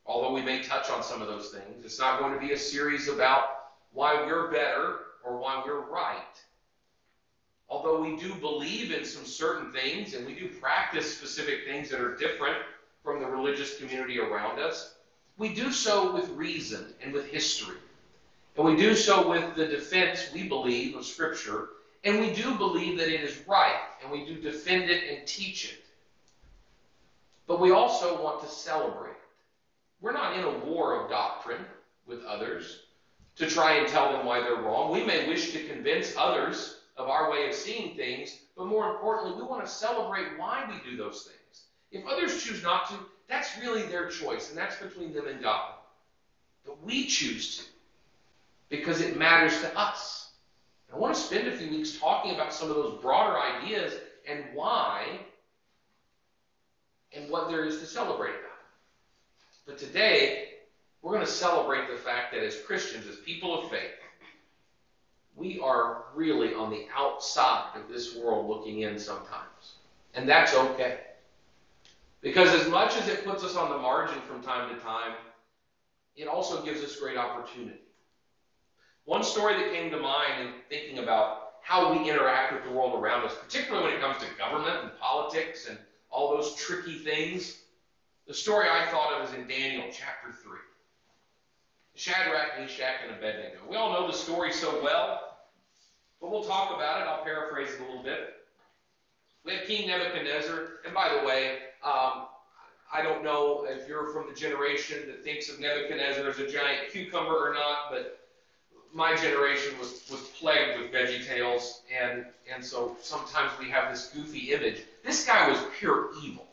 although 0.06 0.34
we 0.34 0.42
may 0.42 0.64
touch 0.64 0.90
on 0.90 1.04
some 1.04 1.22
of 1.22 1.28
those 1.28 1.50
things. 1.50 1.84
It's 1.84 2.00
not 2.00 2.20
going 2.20 2.34
to 2.34 2.40
be 2.40 2.54
a 2.54 2.58
series 2.58 3.10
about 3.10 3.57
why 3.98 4.14
we're 4.28 4.52
better 4.52 5.00
or 5.26 5.40
why 5.40 5.64
we're 5.66 5.90
right. 5.90 6.22
Although 7.68 8.00
we 8.00 8.16
do 8.16 8.36
believe 8.36 8.92
in 8.92 9.04
some 9.04 9.26
certain 9.26 9.72
things 9.72 10.14
and 10.14 10.24
we 10.24 10.36
do 10.36 10.50
practice 10.50 11.12
specific 11.12 11.66
things 11.66 11.90
that 11.90 12.00
are 12.00 12.16
different 12.16 12.58
from 13.04 13.20
the 13.20 13.26
religious 13.26 13.80
community 13.80 14.20
around 14.20 14.60
us, 14.60 14.94
we 15.40 15.52
do 15.52 15.72
so 15.72 16.14
with 16.14 16.30
reason 16.30 16.94
and 17.02 17.12
with 17.12 17.26
history. 17.26 17.78
And 18.56 18.68
we 18.68 18.76
do 18.76 18.96
so 18.96 19.28
with 19.28 19.56
the 19.56 19.66
defense, 19.66 20.30
we 20.32 20.48
believe, 20.48 20.96
of 20.96 21.04
Scripture. 21.04 21.70
And 22.04 22.20
we 22.20 22.32
do 22.32 22.54
believe 22.54 23.00
that 23.00 23.12
it 23.12 23.22
is 23.22 23.40
right. 23.48 23.82
And 24.04 24.12
we 24.12 24.28
do 24.28 24.40
defend 24.40 24.92
it 24.92 25.18
and 25.18 25.28
teach 25.28 25.74
it. 25.74 25.84
But 27.48 27.60
we 27.60 27.72
also 27.72 28.24
want 28.24 28.44
to 28.44 28.48
celebrate. 28.48 29.18
We're 30.02 30.14
not 30.14 30.38
in 30.38 30.44
a 30.44 30.66
war 30.66 31.02
of 31.02 31.10
doctrine 31.10 31.66
with 32.06 32.24
others 32.26 32.84
to 33.38 33.48
try 33.48 33.78
and 33.78 33.88
tell 33.88 34.12
them 34.12 34.26
why 34.26 34.40
they're 34.40 34.56
wrong. 34.56 34.92
We 34.92 35.04
may 35.04 35.28
wish 35.28 35.52
to 35.54 35.64
convince 35.68 36.16
others 36.18 36.78
of 36.98 37.08
our 37.08 37.32
way 37.32 37.48
of 37.48 37.54
seeing 37.54 37.96
things, 37.96 38.40
but 38.56 38.66
more 38.66 38.92
importantly, 38.92 39.40
we 39.40 39.48
want 39.48 39.64
to 39.66 39.72
celebrate 39.72 40.38
why 40.38 40.66
we 40.68 40.90
do 40.90 40.98
those 40.98 41.24
things. 41.24 41.66
If 41.92 42.06
others 42.08 42.44
choose 42.44 42.64
not 42.64 42.90
to, 42.90 42.96
that's 43.30 43.58
really 43.60 43.84
their 43.84 44.10
choice, 44.10 44.50
and 44.50 44.58
that's 44.58 44.78
between 44.78 45.14
them 45.14 45.28
and 45.28 45.42
God. 45.42 45.74
But 46.66 46.84
we 46.84 47.06
choose 47.06 47.58
to 47.58 47.64
because 48.70 49.02
it 49.02 49.18
matters 49.18 49.62
to 49.62 49.78
us. 49.78 50.32
I 50.94 50.98
want 50.98 51.16
to 51.16 51.22
spend 51.22 51.48
a 51.48 51.52
few 51.52 51.70
weeks 51.70 51.98
talking 51.98 52.34
about 52.34 52.54
some 52.54 52.70
of 52.70 52.76
those 52.76 53.00
broader 53.02 53.38
ideas 53.40 53.94
and 54.28 54.44
why 54.54 55.20
and 57.16 57.30
what 57.30 57.50
there 57.50 57.66
is 57.66 57.80
to 57.80 57.86
celebrate 57.86 58.32
about. 58.32 58.42
But 59.66 59.78
today, 59.78 60.50
we're 61.02 61.14
going 61.14 61.26
to 61.26 61.32
celebrate 61.32 61.90
the 61.90 61.98
fact 61.98 62.34
that 62.34 62.44
as 62.44 62.62
Christians, 62.62 63.08
as 63.08 63.18
people 63.18 63.64
of 63.64 63.70
faith, 63.70 63.94
we 65.36 65.60
are 65.60 66.06
really 66.16 66.54
on 66.54 66.72
the 66.72 66.86
outside 66.96 67.72
of 67.76 67.88
this 67.88 68.16
world 68.16 68.50
looking 68.50 68.82
in 68.82 68.98
sometimes. 68.98 69.76
And 70.16 70.28
that's 70.28 70.56
okay. 70.56 71.00
Because 72.22 72.50
as 72.60 72.68
much 72.68 72.98
as 72.98 73.08
it 73.08 73.24
puts 73.24 73.44
us 73.44 73.56
on 73.56 73.70
the 73.70 73.78
margin 73.78 74.20
from 74.22 74.42
time 74.42 74.74
to 74.74 74.82
time, 74.82 75.14
it 76.16 76.28
also 76.28 76.64
gives 76.64 76.84
us 76.84 76.96
great 76.96 77.18
opportunity. 77.18 77.80
One 79.06 79.24
story 79.24 79.54
that 79.54 79.72
came 79.72 79.92
to 79.92 80.00
mind 80.00 80.42
in 80.42 80.54
thinking 80.70 80.98
about 80.98 81.52
how 81.62 81.94
we 81.94 82.10
interact 82.10 82.54
with 82.54 82.64
the 82.64 82.72
world 82.72 83.00
around 83.00 83.24
us, 83.24 83.34
particularly 83.42 83.86
when 83.86 83.96
it 83.96 84.02
comes 84.02 84.18
to 84.18 84.26
government 84.38 84.84
and 84.84 85.00
politics 85.00 85.68
and 85.70 85.78
all 86.10 86.36
those 86.36 86.56
tricky 86.56 86.98
things, 86.98 87.60
the 88.26 88.34
story 88.34 88.68
I 88.70 88.86
thought 88.88 89.14
of 89.14 89.30
is 89.30 89.36
in 89.36 89.48
Daniel 89.48 89.86
chapter 89.92 90.32
3. 90.32 90.58
Shadrach, 91.98 92.60
Meshach, 92.60 92.98
and 93.06 93.16
Abednego. 93.16 93.58
We 93.68 93.76
all 93.76 93.92
know 93.92 94.06
the 94.06 94.14
story 94.14 94.54
so 94.54 94.84
well, 94.84 95.38
but 96.22 96.32
we'll 96.32 96.44
talk 96.44 96.76
about 96.76 97.02
it. 97.02 97.08
I'll 97.08 97.24
paraphrase 97.24 97.74
it 97.74 97.82
a 97.82 97.86
little 97.86 98.04
bit. 98.04 98.36
We 99.44 99.54
have 99.54 99.66
King 99.66 99.88
Nebuchadnezzar, 99.88 100.82
and 100.86 100.94
by 100.94 101.10
the 101.10 101.26
way, 101.26 101.58
um, 101.84 102.28
I 102.94 103.02
don't 103.02 103.24
know 103.24 103.66
if 103.68 103.88
you're 103.88 104.14
from 104.14 104.28
the 104.30 104.36
generation 104.36 105.08
that 105.08 105.24
thinks 105.24 105.50
of 105.50 105.60
Nebuchadnezzar 105.60 106.28
as 106.28 106.38
a 106.38 106.48
giant 106.48 106.92
cucumber 106.92 107.36
or 107.36 107.54
not, 107.54 107.90
but 107.90 108.20
my 108.94 109.16
generation 109.16 109.78
was, 109.80 110.04
was 110.10 110.22
plagued 110.40 110.80
with 110.80 110.92
VeggieTales, 110.92 111.80
and, 112.00 112.26
and 112.54 112.64
so 112.64 112.96
sometimes 113.02 113.52
we 113.60 113.70
have 113.72 113.92
this 113.92 114.12
goofy 114.14 114.54
image. 114.54 114.84
This 115.04 115.26
guy 115.26 115.50
was 115.50 115.60
pure 115.80 116.12
evil. 116.24 116.47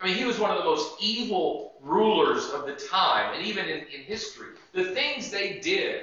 I 0.00 0.06
mean, 0.06 0.16
he 0.16 0.24
was 0.24 0.38
one 0.38 0.50
of 0.50 0.58
the 0.58 0.64
most 0.64 0.96
evil 1.00 1.74
rulers 1.80 2.50
of 2.50 2.66
the 2.66 2.74
time, 2.74 3.34
and 3.34 3.46
even 3.46 3.66
in, 3.66 3.80
in 3.80 4.02
history. 4.02 4.48
The 4.72 4.86
things 4.86 5.30
they 5.30 5.60
did 5.60 6.02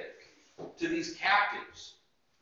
to 0.78 0.88
these 0.88 1.16
captives. 1.16 1.96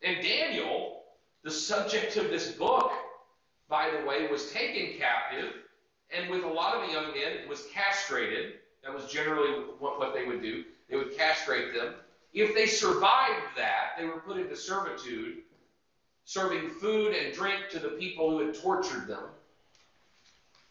And 0.04 0.24
Daniel, 0.24 1.04
the 1.44 1.52
subject 1.52 2.18
of 2.18 2.30
this 2.30 2.52
book, 2.52 2.92
by 3.68 3.90
the 3.90 4.06
way, 4.08 4.28
was 4.28 4.52
taken 4.52 4.98
captive, 5.00 5.54
and 6.16 6.30
with 6.30 6.44
a 6.44 6.48
lot 6.48 6.76
of 6.76 6.88
the 6.88 6.94
young 6.94 7.14
men, 7.14 7.48
was 7.48 7.66
castrated. 7.74 8.54
That 8.84 8.94
was 8.94 9.12
generally 9.12 9.52
what, 9.80 10.00
what 10.00 10.14
they 10.14 10.26
would 10.26 10.42
do. 10.42 10.64
They 10.90 10.96
would 10.96 11.16
castrate 11.18 11.74
them. 11.74 11.96
If 12.34 12.56
they 12.56 12.66
survived 12.66 13.58
that, 13.58 13.92
they 13.98 14.06
were 14.06 14.20
put 14.20 14.38
into 14.38 14.56
servitude, 14.56 15.40
serving 16.26 16.70
food 16.70 17.16
and 17.16 17.34
drink 17.34 17.70
to 17.72 17.80
the 17.80 17.90
people 17.90 18.32
who 18.32 18.46
had 18.46 18.56
tortured 18.56 19.08
them. 19.08 19.24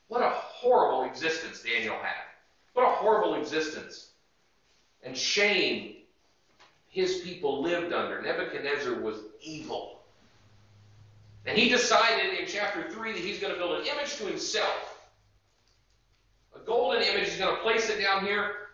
What 0.08 0.22
a 0.22 0.30
horrible 0.30 1.04
existence 1.04 1.62
Daniel 1.62 1.96
had. 1.96 2.24
What 2.72 2.84
a 2.84 2.94
horrible 2.94 3.34
existence. 3.34 4.10
And 5.02 5.16
shame 5.16 5.96
his 6.88 7.18
people 7.18 7.62
lived 7.62 7.92
under. 7.92 8.20
Nebuchadnezzar 8.20 9.00
was 9.00 9.16
evil. 9.40 10.00
And 11.46 11.56
he 11.56 11.68
decided 11.68 12.38
in 12.38 12.46
chapter 12.46 12.90
3 12.90 13.12
that 13.12 13.20
he's 13.20 13.38
going 13.38 13.52
to 13.52 13.58
build 13.58 13.80
an 13.80 13.86
image 13.86 14.16
to 14.16 14.24
himself. 14.24 15.08
A 16.54 16.58
golden 16.60 17.02
image. 17.02 17.28
He's 17.28 17.38
going 17.38 17.54
to 17.54 17.62
place 17.62 17.88
it 17.90 18.00
down 18.00 18.24
here. 18.24 18.67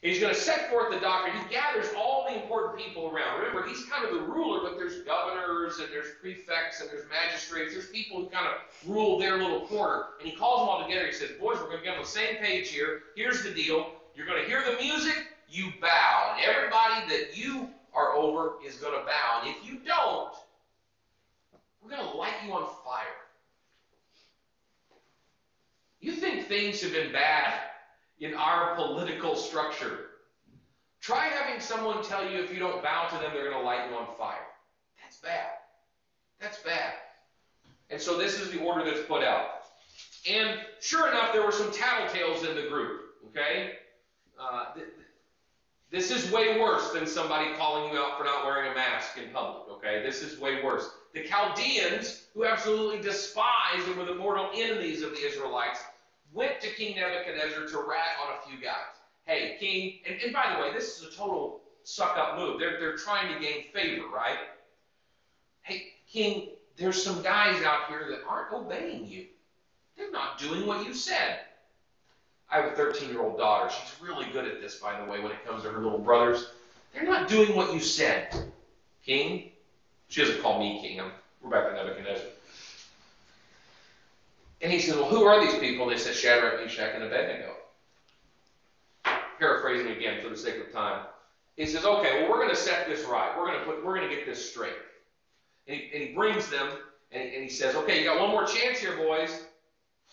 He's 0.00 0.20
going 0.20 0.32
to 0.32 0.40
set 0.40 0.70
forth 0.70 0.92
the 0.92 1.00
doctrine. 1.00 1.36
He 1.36 1.52
gathers 1.52 1.86
all 1.96 2.24
the 2.28 2.40
important 2.40 2.78
people 2.78 3.08
around. 3.08 3.40
Remember, 3.40 3.66
he's 3.66 3.84
kind 3.86 4.04
of 4.04 4.12
the 4.12 4.20
ruler, 4.20 4.60
but 4.62 4.78
there's 4.78 5.02
governors 5.02 5.78
and 5.80 5.88
there's 5.90 6.14
prefects 6.20 6.80
and 6.80 6.88
there's 6.88 7.04
magistrates. 7.10 7.72
There's 7.72 7.88
people 7.88 8.20
who 8.20 8.26
kind 8.28 8.46
of 8.46 8.88
rule 8.88 9.18
their 9.18 9.38
little 9.38 9.66
corner. 9.66 10.04
And 10.20 10.28
he 10.28 10.36
calls 10.36 10.60
them 10.60 10.68
all 10.68 10.86
together. 10.86 11.06
He 11.06 11.12
says, 11.12 11.30
Boys, 11.40 11.56
we're 11.58 11.66
going 11.66 11.78
to 11.78 11.84
get 11.84 11.96
on 11.96 12.02
the 12.02 12.08
same 12.08 12.36
page 12.36 12.68
here. 12.68 13.00
Here's 13.16 13.42
the 13.42 13.50
deal. 13.50 13.90
You're 14.14 14.26
going 14.26 14.40
to 14.40 14.48
hear 14.48 14.62
the 14.64 14.80
music, 14.80 15.26
you 15.48 15.72
bow. 15.80 16.36
And 16.36 16.44
everybody 16.44 17.08
that 17.08 17.36
you 17.36 17.68
are 17.92 18.14
over 18.14 18.52
is 18.64 18.76
going 18.76 18.96
to 18.96 19.04
bow. 19.04 19.40
And 19.42 19.50
if 19.50 19.68
you 19.68 19.80
don't, 19.84 20.32
we're 21.82 21.90
going 21.90 22.08
to 22.08 22.16
light 22.16 22.34
you 22.46 22.52
on 22.52 22.68
fire. 22.84 23.04
You 26.00 26.12
think 26.12 26.46
things 26.46 26.80
have 26.82 26.92
been 26.92 27.12
bad 27.12 27.62
in 28.20 28.34
our 28.34 28.74
political 28.74 29.36
structure. 29.36 30.06
Try 31.00 31.26
having 31.26 31.60
someone 31.60 32.02
tell 32.02 32.28
you 32.28 32.38
if 32.42 32.52
you 32.52 32.58
don't 32.58 32.82
bow 32.82 33.08
to 33.08 33.16
them, 33.16 33.30
they're 33.32 33.50
going 33.50 33.58
to 33.58 33.64
light 33.64 33.88
you 33.88 33.96
on 33.96 34.06
fire. 34.18 34.46
That's 35.02 35.18
bad. 35.18 35.50
That's 36.40 36.58
bad. 36.62 36.94
And 37.90 38.00
so 38.00 38.18
this 38.18 38.40
is 38.40 38.50
the 38.50 38.60
order 38.60 38.84
that's 38.84 39.06
put 39.06 39.22
out. 39.22 39.62
And 40.28 40.60
sure 40.80 41.08
enough, 41.08 41.32
there 41.32 41.44
were 41.44 41.52
some 41.52 41.70
tattletales 41.70 42.48
in 42.48 42.56
the 42.56 42.68
group. 42.68 43.02
Okay? 43.30 43.72
Uh, 44.38 44.74
th- 44.74 44.86
this 45.90 46.10
is 46.10 46.30
way 46.30 46.60
worse 46.60 46.90
than 46.90 47.06
somebody 47.06 47.54
calling 47.54 47.92
you 47.92 47.98
out 47.98 48.18
for 48.18 48.24
not 48.24 48.44
wearing 48.44 48.70
a 48.70 48.74
mask 48.74 49.16
in 49.16 49.30
public. 49.30 49.70
Okay? 49.70 50.02
This 50.02 50.22
is 50.22 50.38
way 50.38 50.62
worse. 50.62 50.90
The 51.14 51.24
Chaldeans, 51.24 52.24
who 52.34 52.44
absolutely 52.44 53.00
despised 53.00 53.86
and 53.86 53.96
were 53.96 54.04
the 54.04 54.14
mortal 54.14 54.50
enemies 54.54 55.02
of 55.02 55.12
the 55.12 55.26
Israelites, 55.26 55.80
went 56.32 56.60
to 56.60 56.68
King 56.68 56.96
Nebuchadnezzar 56.96 57.66
to 57.66 57.78
rat 57.78 58.16
on 58.24 58.36
a 58.36 58.48
few 58.48 58.62
guys. 58.62 58.96
Hey, 59.24 59.56
King, 59.60 59.98
and, 60.08 60.20
and 60.22 60.32
by 60.32 60.54
the 60.54 60.62
way, 60.62 60.72
this 60.72 60.98
is 60.98 61.06
a 61.06 61.16
total 61.16 61.60
suck 61.84 62.16
up 62.16 62.38
move. 62.38 62.58
They're, 62.58 62.78
they're 62.78 62.96
trying 62.96 63.32
to 63.32 63.40
gain 63.40 63.64
favor, 63.72 64.08
right? 64.14 64.38
Hey, 65.62 65.92
King, 66.10 66.48
there's 66.76 67.02
some 67.02 67.22
guys 67.22 67.62
out 67.62 67.88
here 67.88 68.06
that 68.10 68.20
aren't 68.28 68.52
obeying 68.52 69.06
you. 69.06 69.26
They're 69.96 70.10
not 70.12 70.38
doing 70.38 70.66
what 70.66 70.86
you 70.86 70.94
said. 70.94 71.40
I 72.50 72.60
have 72.60 72.72
a 72.72 72.76
13 72.76 73.10
year 73.10 73.22
old 73.22 73.36
daughter. 73.36 73.70
She's 73.70 74.00
really 74.00 74.26
good 74.32 74.46
at 74.46 74.60
this, 74.60 74.76
by 74.76 74.98
the 74.98 75.10
way, 75.10 75.20
when 75.20 75.32
it 75.32 75.44
comes 75.46 75.64
to 75.64 75.70
her 75.70 75.80
little 75.80 75.98
brothers. 75.98 76.50
They're 76.94 77.04
not 77.04 77.28
doing 77.28 77.54
what 77.54 77.74
you 77.74 77.80
said, 77.80 78.50
King. 79.04 79.50
She 80.08 80.22
doesn't 80.22 80.40
call 80.40 80.58
me 80.58 80.80
King. 80.80 81.00
I'm, 81.00 81.10
we're 81.42 81.50
back 81.50 81.68
to 81.68 81.74
Nebuchadnezzar. 81.74 82.26
And 84.60 84.72
he 84.72 84.80
says, 84.80 84.96
Well, 84.96 85.08
who 85.08 85.24
are 85.24 85.40
these 85.40 85.58
people? 85.58 85.86
They 85.86 85.98
said, 85.98 86.14
Shadrach, 86.14 86.60
Meshach, 86.60 86.94
and 86.94 87.04
Abednego. 87.04 87.54
Paraphrasing 89.38 89.92
again 89.92 90.20
for 90.20 90.28
the 90.28 90.36
sake 90.36 90.56
of 90.56 90.72
time. 90.72 91.06
He 91.56 91.66
says, 91.66 91.84
Okay, 91.84 92.22
well, 92.22 92.30
we're 92.30 92.38
going 92.38 92.50
to 92.50 92.56
set 92.56 92.88
this 92.88 93.04
right. 93.04 93.32
We're 93.36 93.96
going 93.96 94.08
to 94.08 94.14
get 94.14 94.26
this 94.26 94.50
straight. 94.50 94.72
And 95.66 95.76
he, 95.76 95.90
and 95.92 96.08
he 96.08 96.14
brings 96.14 96.48
them, 96.48 96.70
and, 97.12 97.22
and 97.22 97.42
he 97.42 97.48
says, 97.48 97.74
Okay, 97.76 98.00
you 98.00 98.04
got 98.04 98.20
one 98.20 98.30
more 98.30 98.46
chance 98.46 98.78
here, 98.78 98.96
boys. 98.96 99.42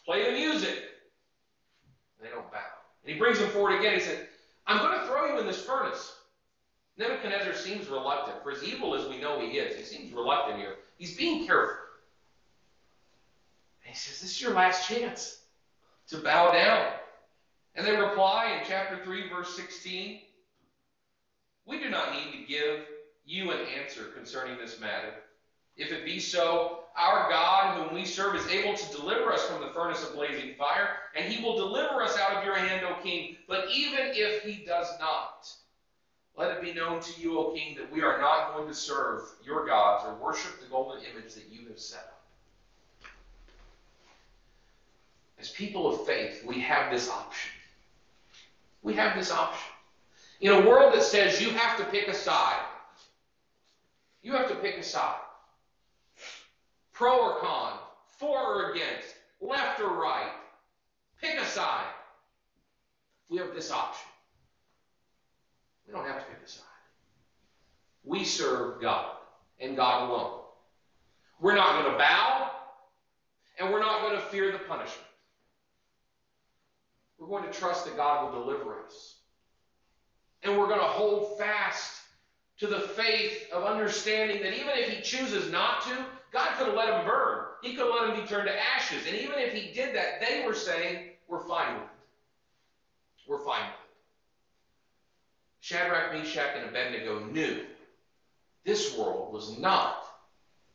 Play 0.06 0.26
the 0.26 0.32
music. 0.32 0.84
And 2.20 2.28
they 2.28 2.30
don't 2.30 2.52
bow. 2.52 2.60
And 3.04 3.14
he 3.14 3.20
brings 3.20 3.40
them 3.40 3.50
forward 3.50 3.80
again. 3.80 3.96
He 3.96 4.00
said, 4.00 4.28
I'm 4.68 4.80
going 4.80 5.00
to 5.00 5.08
throw 5.08 5.34
you 5.34 5.40
in 5.40 5.48
this 5.48 5.64
furnace. 5.64 6.14
Nebuchadnezzar 6.98 7.54
seems 7.56 7.88
reluctant. 7.88 8.42
For 8.44 8.52
as 8.52 8.64
evil 8.64 8.96
as 8.96 9.08
we 9.08 9.20
know 9.20 9.40
he 9.40 9.58
is, 9.58 9.76
he 9.76 9.84
seems 9.84 10.14
reluctant 10.14 10.60
here. 10.60 10.76
He's 10.98 11.18
being 11.18 11.46
careful. 11.46 11.76
And 13.86 13.94
he 13.94 13.98
says, 13.98 14.20
This 14.20 14.32
is 14.32 14.42
your 14.42 14.54
last 14.54 14.88
chance 14.88 15.40
to 16.10 16.18
bow 16.18 16.52
down. 16.52 16.92
And 17.76 17.86
they 17.86 17.96
reply 17.96 18.58
in 18.58 18.68
chapter 18.68 19.04
3, 19.04 19.30
verse 19.30 19.56
16 19.56 20.22
We 21.66 21.80
do 21.80 21.90
not 21.90 22.14
need 22.14 22.32
to 22.32 22.52
give 22.52 22.86
you 23.26 23.52
an 23.52 23.60
answer 23.82 24.06
concerning 24.16 24.58
this 24.58 24.80
matter. 24.80 25.14
If 25.78 25.92
it 25.92 26.06
be 26.06 26.20
so, 26.20 26.80
our 26.98 27.30
God, 27.30 27.78
whom 27.78 27.94
we 27.94 28.06
serve, 28.06 28.36
is 28.36 28.48
able 28.48 28.76
to 28.76 28.96
deliver 28.96 29.34
us 29.34 29.46
from 29.46 29.62
the 29.62 29.74
furnace 29.74 30.04
of 30.04 30.16
blazing 30.16 30.56
fire, 30.58 30.90
and 31.16 31.26
he 31.26 31.44
will 31.44 31.58
deliver 31.58 32.02
us 32.02 32.18
out 32.18 32.38
of 32.38 32.46
your 32.46 32.56
hand, 32.56 32.86
O 32.86 32.96
king. 33.04 33.36
But 33.48 33.68
even 33.70 34.00
if 34.14 34.44
he 34.44 34.64
does 34.66 34.88
not, 35.00 35.52
let 36.38 36.52
it 36.52 36.62
be 36.62 36.74
known 36.74 37.02
to 37.02 37.22
you, 37.22 37.38
O 37.38 37.54
king, 37.54 37.76
that 37.76 37.92
we 37.92 38.02
are 38.04 38.22
not 38.22 38.54
going 38.56 38.70
to 38.70 38.74
serve 38.74 39.22
your 39.44 39.66
gods 39.66 40.06
or 40.06 40.16
worship 40.16 40.62
the 40.62 40.68
golden 40.68 41.02
image 41.04 41.34
that 41.34 41.50
you 41.50 41.68
have 41.68 41.80
set 41.80 42.00
up. 42.00 42.15
As 45.40 45.50
people 45.50 45.94
of 45.94 46.06
faith, 46.06 46.44
we 46.46 46.62
have 46.62 46.92
this 46.92 47.10
option. 47.10 47.52
We 48.82 48.94
have 48.94 49.18
this 49.18 49.32
option. 49.32 49.72
In 50.42 50.52
a 50.52 50.68
world 50.68 50.94
that 50.94 51.04
says 51.04 51.42
you 51.42 51.50
have 51.52 51.78
to 51.78 51.86
pick 51.86 52.08
a 52.08 52.14
side, 52.14 52.64
you 54.22 54.34
have 54.34 54.48
to 54.50 54.56
pick 54.56 54.78
a 54.78 54.84
side. 54.84 55.20
Pro 56.94 57.20
or 57.20 57.40
con, 57.40 57.74
for 58.18 58.38
or 58.38 58.72
against, 58.72 59.16
left 59.42 59.80
or 59.82 59.90
right. 59.90 60.32
Pick 61.22 61.40
a 61.40 61.46
side. 61.46 61.88
We 63.30 63.38
have 63.38 63.54
this 63.54 63.72
option. 63.72 64.08
We 65.86 65.94
don't 65.94 66.08
have 66.08 66.20
to 66.20 66.26
pick 66.26 66.40
a 66.46 66.50
side. 66.50 66.64
We 68.04 68.24
serve 68.24 68.82
God 68.82 69.18
and 69.60 69.76
God 69.76 70.10
alone. 70.10 70.42
We're 71.40 71.56
not 71.56 71.82
going 71.82 71.92
to 71.92 71.98
bow, 71.98 72.52
and 73.60 73.72
we're 73.72 73.80
not 73.80 74.02
going 74.02 74.16
to 74.16 74.22
fear 74.28 74.52
the 74.52 74.60
punishment. 74.60 75.08
We're 77.18 77.28
going 77.28 77.52
to 77.52 77.58
trust 77.58 77.86
that 77.86 77.96
God 77.96 78.32
will 78.32 78.44
deliver 78.44 78.80
us. 78.84 79.16
And 80.44 80.58
we're 80.58 80.68
going 80.68 80.80
to 80.80 80.86
hold 80.86 81.40
fast 81.40 82.02
to 82.60 82.68
the 82.68 82.80
faith 82.80 83.52
of 83.52 83.64
understanding 83.64 84.42
that 84.44 84.54
even 84.54 84.72
if 84.76 84.90
He 84.90 85.02
chooses 85.02 85.52
not 85.52 85.82
to, 85.84 86.06
God 86.32 86.58
could 86.58 86.68
have 86.68 86.76
let 86.76 86.90
him 86.90 87.06
burn. 87.06 87.46
He 87.62 87.76
could 87.76 87.88
have 87.88 87.96
let 87.96 88.10
him 88.16 88.22
be 88.22 88.28
turned 88.28 88.48
to 88.48 88.64
ashes. 88.76 89.08
And 89.08 89.16
even 89.16 89.40
if 89.40 89.54
He 89.54 89.74
did 89.74 89.96
that, 89.96 90.22
they 90.22 90.46
were 90.46 90.54
saying, 90.54 91.12
We're 91.28 91.48
fine 91.48 91.76
with 91.76 91.84
it. 91.84 91.90
We're 93.28 93.44
fine 93.44 93.64
with 93.64 93.72
it. 93.72 93.86
Shadrach, 95.62 96.14
Meshach, 96.14 96.56
and 96.56 96.70
Abednego 96.70 97.26
knew 97.26 97.66
this 98.66 98.98
world 98.98 99.34
was 99.34 99.58
not 99.58 100.06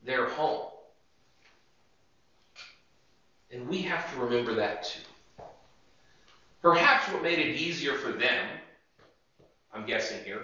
their 0.04 0.28
home. 0.28 0.66
And 3.52 3.68
we 3.68 3.82
have 3.82 4.12
to 4.12 4.20
remember 4.20 4.54
that 4.54 4.84
too. 4.84 5.09
Perhaps 6.62 7.12
what 7.12 7.22
made 7.22 7.38
it 7.38 7.56
easier 7.56 7.94
for 7.94 8.12
them, 8.12 8.46
I'm 9.72 9.86
guessing 9.86 10.22
here, 10.24 10.42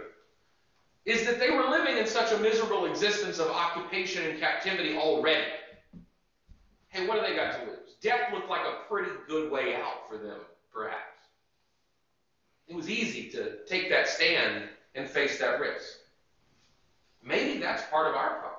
is 1.04 1.26
that 1.26 1.38
they 1.38 1.50
were 1.50 1.68
living 1.68 1.98
in 1.98 2.06
such 2.06 2.32
a 2.32 2.38
miserable 2.38 2.86
existence 2.86 3.38
of 3.38 3.48
occupation 3.48 4.28
and 4.28 4.40
captivity 4.40 4.96
already. 4.96 5.44
Hey, 6.88 7.06
what 7.06 7.20
do 7.20 7.26
they 7.26 7.36
got 7.36 7.52
to 7.60 7.66
lose? 7.66 7.94
Death 8.00 8.32
looked 8.32 8.48
like 8.48 8.62
a 8.66 8.88
pretty 8.88 9.10
good 9.28 9.50
way 9.52 9.74
out 9.74 10.08
for 10.08 10.16
them, 10.16 10.38
perhaps. 10.72 11.02
It 12.66 12.74
was 12.74 12.88
easy 12.88 13.30
to 13.30 13.64
take 13.66 13.90
that 13.90 14.08
stand 14.08 14.64
and 14.94 15.08
face 15.08 15.38
that 15.38 15.60
risk. 15.60 15.98
Maybe 17.22 17.60
that's 17.60 17.82
part 17.90 18.08
of 18.08 18.14
our 18.14 18.30
problem. 18.30 18.52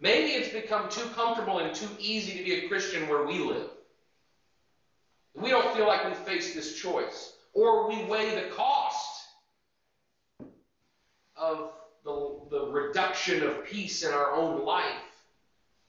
Maybe 0.00 0.32
it's 0.32 0.52
become 0.52 0.88
too 0.88 1.08
comfortable 1.14 1.60
and 1.60 1.74
too 1.74 1.88
easy 1.98 2.36
to 2.36 2.44
be 2.44 2.52
a 2.64 2.68
Christian 2.68 3.08
where 3.08 3.24
we 3.24 3.38
live. 3.38 3.70
We 5.34 5.50
don't 5.50 5.74
feel 5.74 5.86
like 5.86 6.04
we 6.04 6.14
face 6.14 6.54
this 6.54 6.80
choice. 6.80 7.32
Or 7.52 7.88
we 7.88 8.04
weigh 8.04 8.34
the 8.34 8.50
cost 8.50 9.22
of 11.36 11.70
the, 12.04 12.40
the 12.50 12.66
reduction 12.66 13.42
of 13.42 13.64
peace 13.64 14.04
in 14.04 14.12
our 14.12 14.32
own 14.34 14.64
life 14.64 14.84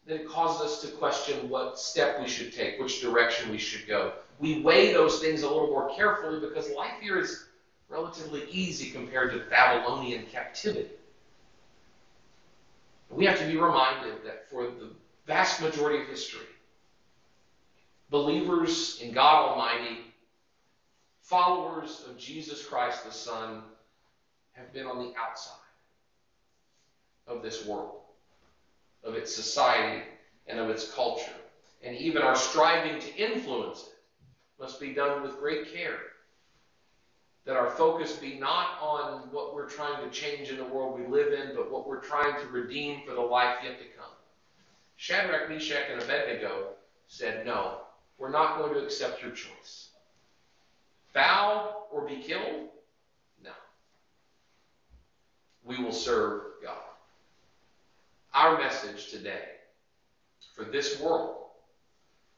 that 0.08 0.28
causes 0.28 0.62
us 0.62 0.82
to 0.82 0.88
question 0.98 1.50
what 1.50 1.80
step 1.80 2.20
we 2.20 2.28
should 2.28 2.54
take, 2.54 2.80
which 2.80 3.02
direction 3.02 3.52
we 3.52 3.58
should 3.58 3.88
go. 3.88 4.14
We 4.40 4.62
weigh 4.62 4.94
those 4.94 5.20
things 5.20 5.42
a 5.42 5.48
little 5.48 5.68
more 5.68 5.90
carefully 5.96 6.40
because 6.40 6.70
life 6.72 6.94
here 7.02 7.18
is 7.18 7.46
relatively 7.90 8.44
easy 8.52 8.92
compared 8.92 9.32
to 9.32 9.50
Babylonian 9.50 10.26
captivity. 10.26 10.90
We 13.10 13.26
have 13.26 13.40
to 13.40 13.48
be 13.48 13.58
reminded 13.58 14.24
that 14.26 14.50
for 14.50 14.64
the 14.64 14.90
vast 15.26 15.62
majority 15.62 16.02
of 16.02 16.08
history, 16.08 16.46
believers 18.10 19.00
in 19.02 19.12
God 19.12 19.50
Almighty, 19.50 20.00
followers 21.22 22.04
of 22.10 22.18
Jesus 22.18 22.66
Christ 22.66 23.04
the 23.04 23.12
Son, 23.12 23.62
have 24.54 24.72
been 24.74 24.86
on 24.86 25.00
the 25.00 25.14
outside 25.20 25.54
of 27.28 27.42
this 27.42 27.66
world, 27.66 28.02
of 29.04 29.16
its 29.16 29.36
society, 29.36 30.04
and 30.48 30.60
of 30.60 30.70
its 30.70 30.92
culture. 30.92 31.32
And 31.84 31.96
even 31.98 32.22
our 32.22 32.36
striving 32.36 33.00
to 33.00 33.16
influence 33.16 33.84
it 33.84 34.62
must 34.62 34.80
be 34.80 34.94
done 34.94 35.22
with 35.22 35.40
great 35.40 35.74
care. 35.74 36.00
That 37.46 37.58
our 37.58 37.70
focus 37.70 38.14
be 38.14 38.40
not 38.40 38.80
on 38.82 39.30
what 39.32 39.54
we're 39.54 39.70
trying 39.70 40.04
to 40.04 40.10
change 40.10 40.50
in 40.50 40.58
the 40.58 40.66
world 40.66 41.00
we 41.00 41.06
live 41.06 41.34
in, 41.34 41.56
but 41.56 41.72
what 41.72 41.88
we're 41.88 42.00
trying 42.00 42.40
to 42.42 42.48
redeem 42.48 43.02
for 43.06 43.14
the 43.14 43.22
life 43.22 43.58
yet 43.64 43.78
to 43.78 43.86
come. 43.98 44.10
Shadrach, 44.96 45.50
Meshach, 45.50 45.90
and 45.92 46.02
Abednego 46.02 46.70
said, 47.08 47.46
No, 47.46 47.82
we're 48.18 48.32
not 48.32 48.58
going 48.58 48.74
to 48.74 48.84
accept 48.84 49.22
your 49.22 49.32
choice. 49.32 49.90
Bow 51.14 51.84
or 51.92 52.08
be 52.08 52.18
killed? 52.18 52.70
No. 53.44 53.52
We 55.64 55.78
will 55.78 55.94
serve 55.94 56.42
God. 56.62 56.78
Our 58.34 58.58
message 58.58 59.12
today 59.12 59.44
for 60.54 60.64
this 60.64 61.00
world, 61.00 61.36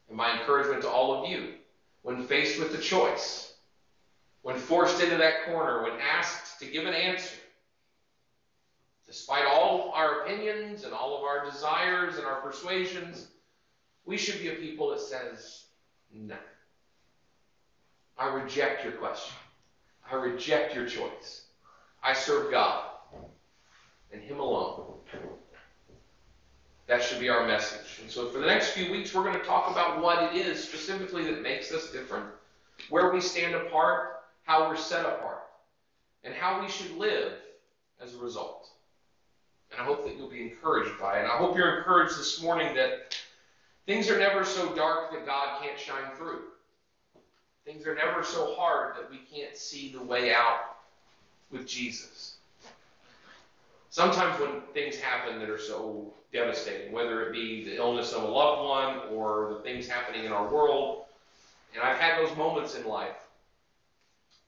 and 0.08 0.16
my 0.16 0.38
encouragement 0.38 0.82
to 0.82 0.88
all 0.88 1.22
of 1.22 1.30
you, 1.30 1.54
when 2.02 2.24
faced 2.24 2.58
with 2.58 2.72
the 2.72 2.78
choice, 2.78 3.52
when 4.42 4.56
forced 4.56 5.02
into 5.02 5.16
that 5.16 5.44
corner, 5.46 5.82
when 5.82 6.00
asked 6.00 6.60
to 6.60 6.66
give 6.66 6.86
an 6.86 6.94
answer, 6.94 7.36
despite 9.06 9.44
all 9.44 9.92
our 9.94 10.22
opinions 10.22 10.84
and 10.84 10.92
all 10.92 11.16
of 11.16 11.24
our 11.24 11.44
desires 11.44 12.16
and 12.16 12.26
our 12.26 12.40
persuasions, 12.40 13.28
we 14.04 14.16
should 14.16 14.40
be 14.40 14.48
a 14.48 14.54
people 14.54 14.90
that 14.90 15.00
says, 15.00 15.64
no. 16.12 16.36
I 18.18 18.28
reject 18.34 18.84
your 18.84 18.94
question. 18.94 19.36
I 20.10 20.16
reject 20.16 20.74
your 20.74 20.86
choice. 20.86 21.42
I 22.02 22.12
serve 22.12 22.50
God 22.50 22.84
and 24.12 24.22
Him 24.22 24.40
alone. 24.40 24.94
That 26.86 27.02
should 27.02 27.20
be 27.20 27.28
our 27.28 27.46
message. 27.46 28.00
And 28.00 28.10
so 28.10 28.28
for 28.28 28.38
the 28.38 28.46
next 28.46 28.70
few 28.70 28.90
weeks, 28.90 29.14
we're 29.14 29.22
going 29.22 29.38
to 29.38 29.44
talk 29.44 29.70
about 29.70 30.02
what 30.02 30.22
it 30.22 30.36
is 30.36 30.62
specifically 30.62 31.24
that 31.24 31.42
makes 31.42 31.70
us 31.70 31.92
different, 31.92 32.26
where 32.88 33.12
we 33.12 33.20
stand 33.20 33.54
apart, 33.54 34.22
how 34.44 34.68
we're 34.68 34.76
set 34.76 35.04
apart, 35.04 35.42
and 36.24 36.32
how 36.34 36.62
we 36.62 36.68
should 36.70 36.96
live 36.96 37.34
as 38.00 38.14
a 38.14 38.18
result. 38.18 38.70
And 39.70 39.80
I 39.80 39.84
hope 39.84 40.04
that 40.06 40.16
you'll 40.16 40.30
be 40.30 40.40
encouraged 40.40 40.98
by 40.98 41.18
it. 41.18 41.24
And 41.24 41.30
I 41.30 41.36
hope 41.36 41.56
you're 41.56 41.78
encouraged 41.78 42.18
this 42.18 42.42
morning 42.42 42.74
that 42.76 43.14
things 43.88 44.10
are 44.10 44.18
never 44.18 44.44
so 44.44 44.74
dark 44.74 45.10
that 45.10 45.24
God 45.24 45.62
can't 45.62 45.78
shine 45.78 46.14
through. 46.14 46.42
Things 47.64 47.86
are 47.86 47.94
never 47.94 48.22
so 48.22 48.54
hard 48.54 48.96
that 48.96 49.10
we 49.10 49.16
can't 49.16 49.56
see 49.56 49.90
the 49.90 50.02
way 50.02 50.32
out 50.32 50.76
with 51.50 51.66
Jesus. 51.66 52.36
Sometimes 53.88 54.38
when 54.38 54.60
things 54.74 54.96
happen 54.96 55.38
that 55.38 55.48
are 55.48 55.58
so 55.58 56.12
devastating, 56.34 56.92
whether 56.92 57.22
it 57.22 57.32
be 57.32 57.64
the 57.64 57.76
illness 57.76 58.12
of 58.12 58.24
a 58.24 58.26
loved 58.26 58.62
one 58.62 59.16
or 59.16 59.54
the 59.54 59.62
things 59.62 59.88
happening 59.88 60.26
in 60.26 60.32
our 60.32 60.52
world, 60.52 61.04
and 61.74 61.82
I've 61.82 61.96
had 61.96 62.18
those 62.18 62.36
moments 62.36 62.74
in 62.74 62.84
life, 62.84 63.16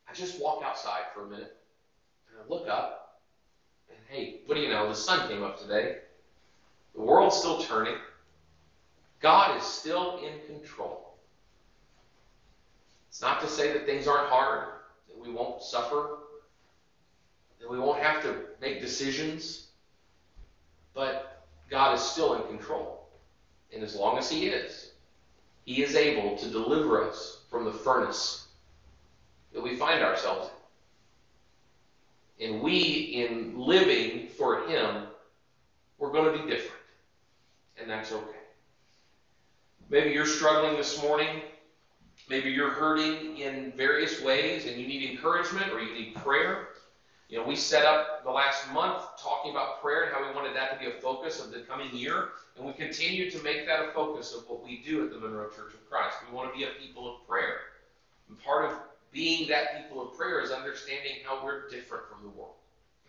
I 0.06 0.12
just 0.12 0.38
walk 0.38 0.62
outside 0.62 1.04
for 1.14 1.24
a 1.24 1.30
minute 1.30 1.56
and 2.28 2.38
I 2.38 2.52
look 2.52 2.68
up, 2.68 3.20
and 3.88 3.98
hey, 4.10 4.40
what 4.44 4.56
do 4.56 4.60
you 4.60 4.68
know? 4.68 4.86
The 4.86 4.94
sun 4.94 5.28
came 5.28 5.42
up 5.42 5.58
today. 5.58 5.96
The 6.94 7.00
world's 7.00 7.36
still 7.36 7.62
turning. 7.62 7.96
God 9.20 9.58
is 9.58 9.64
still 9.64 10.18
in 10.18 10.32
control. 10.46 11.14
It's 13.08 13.20
not 13.20 13.40
to 13.42 13.48
say 13.48 13.72
that 13.72 13.86
things 13.86 14.06
aren't 14.06 14.30
hard, 14.30 14.68
that 15.08 15.20
we 15.20 15.30
won't 15.30 15.62
suffer, 15.62 16.18
that 17.60 17.70
we 17.70 17.78
won't 17.78 18.02
have 18.02 18.22
to 18.22 18.34
make 18.60 18.80
decisions, 18.80 19.66
but 20.94 21.44
God 21.68 21.94
is 21.94 22.00
still 22.00 22.34
in 22.34 22.48
control. 22.48 23.08
And 23.72 23.82
as 23.82 23.94
long 23.94 24.18
as 24.18 24.30
He 24.30 24.46
is, 24.46 24.90
He 25.64 25.82
is 25.82 25.96
able 25.96 26.36
to 26.38 26.48
deliver 26.48 27.04
us 27.04 27.42
from 27.50 27.64
the 27.64 27.72
furnace 27.72 28.46
that 29.52 29.62
we 29.62 29.76
find 29.76 30.02
ourselves 30.02 30.48
in. 30.48 30.54
And 32.54 32.62
we, 32.62 32.78
in 32.78 33.58
living 33.58 34.28
for 34.28 34.66
Him, 34.66 35.04
we're 35.98 36.12
going 36.12 36.36
to 36.36 36.42
be 36.42 36.50
different. 36.50 36.80
And 37.78 37.90
that's 37.90 38.12
okay. 38.12 38.39
Maybe 39.90 40.10
you're 40.10 40.24
struggling 40.24 40.76
this 40.76 41.02
morning. 41.02 41.42
Maybe 42.28 42.50
you're 42.50 42.70
hurting 42.70 43.38
in 43.38 43.72
various 43.76 44.22
ways 44.22 44.66
and 44.66 44.80
you 44.80 44.86
need 44.86 45.10
encouragement 45.10 45.72
or 45.72 45.80
you 45.80 45.92
need 45.92 46.14
prayer. 46.14 46.68
You 47.28 47.38
know, 47.38 47.44
we 47.44 47.56
set 47.56 47.84
up 47.84 48.22
the 48.22 48.30
last 48.30 48.70
month 48.72 49.02
talking 49.20 49.50
about 49.50 49.82
prayer 49.82 50.04
and 50.04 50.14
how 50.14 50.24
we 50.24 50.32
wanted 50.32 50.54
that 50.54 50.72
to 50.72 50.78
be 50.78 50.96
a 50.96 51.00
focus 51.00 51.44
of 51.44 51.50
the 51.50 51.60
coming 51.60 51.92
year. 51.92 52.28
And 52.56 52.64
we 52.64 52.72
continue 52.72 53.32
to 53.32 53.42
make 53.42 53.66
that 53.66 53.80
a 53.80 53.92
focus 53.92 54.32
of 54.32 54.48
what 54.48 54.64
we 54.64 54.80
do 54.86 55.04
at 55.04 55.10
the 55.10 55.18
Monroe 55.18 55.48
Church 55.48 55.74
of 55.74 55.90
Christ. 55.90 56.16
We 56.28 56.36
want 56.36 56.52
to 56.52 56.56
be 56.56 56.64
a 56.64 56.70
people 56.80 57.12
of 57.12 57.26
prayer. 57.28 57.58
And 58.28 58.40
part 58.44 58.70
of 58.70 58.78
being 59.10 59.48
that 59.48 59.82
people 59.82 60.08
of 60.08 60.16
prayer 60.16 60.40
is 60.40 60.52
understanding 60.52 61.14
how 61.26 61.44
we're 61.44 61.68
different 61.68 62.04
from 62.08 62.22
the 62.22 62.30
world. 62.30 62.54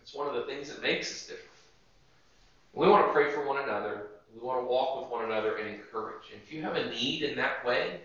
It's 0.02 0.14
one 0.14 0.26
of 0.26 0.34
the 0.34 0.42
things 0.52 0.68
that 0.68 0.82
makes 0.82 1.12
us 1.12 1.26
different. 1.28 1.48
We 2.74 2.88
want 2.88 3.06
to 3.06 3.12
pray 3.12 3.30
for 3.30 3.46
one 3.46 3.62
another. 3.62 4.08
We 4.34 4.46
want 4.46 4.60
to 4.60 4.66
walk 4.66 5.02
with 5.02 5.10
one 5.10 5.24
another 5.24 5.56
and 5.56 5.68
encourage. 5.68 6.32
If 6.34 6.52
you 6.52 6.62
have 6.62 6.76
a 6.76 6.90
need 6.90 7.22
in 7.22 7.36
that 7.36 7.64
way, 7.64 8.00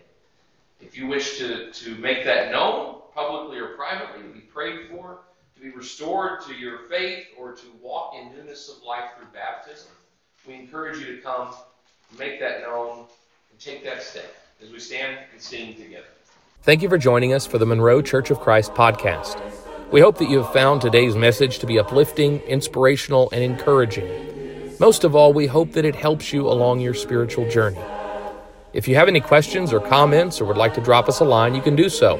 if 0.80 0.96
you 0.96 1.06
wish 1.06 1.38
to, 1.38 1.72
to 1.72 1.94
make 1.96 2.24
that 2.24 2.52
known, 2.52 3.00
publicly 3.14 3.58
or 3.58 3.68
privately, 3.68 4.22
to 4.22 4.28
be 4.28 4.40
prayed 4.40 4.88
for, 4.90 5.20
to 5.56 5.60
be 5.60 5.70
restored 5.70 6.40
to 6.42 6.54
your 6.54 6.80
faith, 6.90 7.26
or 7.38 7.52
to 7.52 7.66
walk 7.82 8.14
in 8.14 8.32
newness 8.32 8.68
of 8.68 8.82
life 8.84 9.10
through 9.16 9.26
baptism, 9.32 9.90
we 10.46 10.54
encourage 10.54 10.98
you 10.98 11.16
to 11.16 11.22
come, 11.22 11.52
make 12.18 12.38
that 12.40 12.60
known, 12.60 13.06
and 13.50 13.58
take 13.58 13.82
that 13.84 14.02
step 14.02 14.34
as 14.62 14.70
we 14.70 14.78
stand 14.78 15.18
and 15.32 15.40
sing 15.40 15.74
together. 15.74 16.06
Thank 16.62 16.82
you 16.82 16.88
for 16.88 16.98
joining 16.98 17.32
us 17.32 17.46
for 17.46 17.58
the 17.58 17.66
Monroe 17.66 18.02
Church 18.02 18.30
of 18.30 18.40
Christ 18.40 18.72
podcast. 18.74 19.40
We 19.90 20.00
hope 20.00 20.18
that 20.18 20.28
you 20.28 20.42
have 20.42 20.52
found 20.52 20.82
today's 20.82 21.16
message 21.16 21.60
to 21.60 21.66
be 21.66 21.78
uplifting, 21.78 22.40
inspirational, 22.40 23.30
and 23.32 23.42
encouraging. 23.42 24.27
Most 24.80 25.04
of 25.04 25.16
all, 25.16 25.32
we 25.32 25.46
hope 25.46 25.72
that 25.72 25.84
it 25.84 25.96
helps 25.96 26.32
you 26.32 26.48
along 26.48 26.80
your 26.80 26.94
spiritual 26.94 27.48
journey. 27.50 27.80
If 28.72 28.86
you 28.86 28.94
have 28.94 29.08
any 29.08 29.20
questions 29.20 29.72
or 29.72 29.80
comments 29.80 30.40
or 30.40 30.44
would 30.44 30.56
like 30.56 30.74
to 30.74 30.80
drop 30.80 31.08
us 31.08 31.20
a 31.20 31.24
line, 31.24 31.54
you 31.54 31.62
can 31.62 31.74
do 31.74 31.88
so 31.88 32.16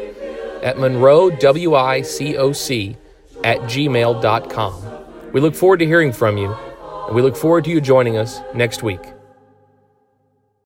at 0.62 0.76
monroewicoc 0.76 2.96
at 3.44 3.58
gmail.com. 3.60 5.32
We 5.32 5.40
look 5.40 5.54
forward 5.54 5.78
to 5.78 5.86
hearing 5.86 6.12
from 6.12 6.36
you, 6.36 6.52
and 7.06 7.14
we 7.14 7.22
look 7.22 7.36
forward 7.36 7.64
to 7.64 7.70
you 7.70 7.80
joining 7.80 8.16
us 8.16 8.40
next 8.54 8.82
week. 8.82 9.00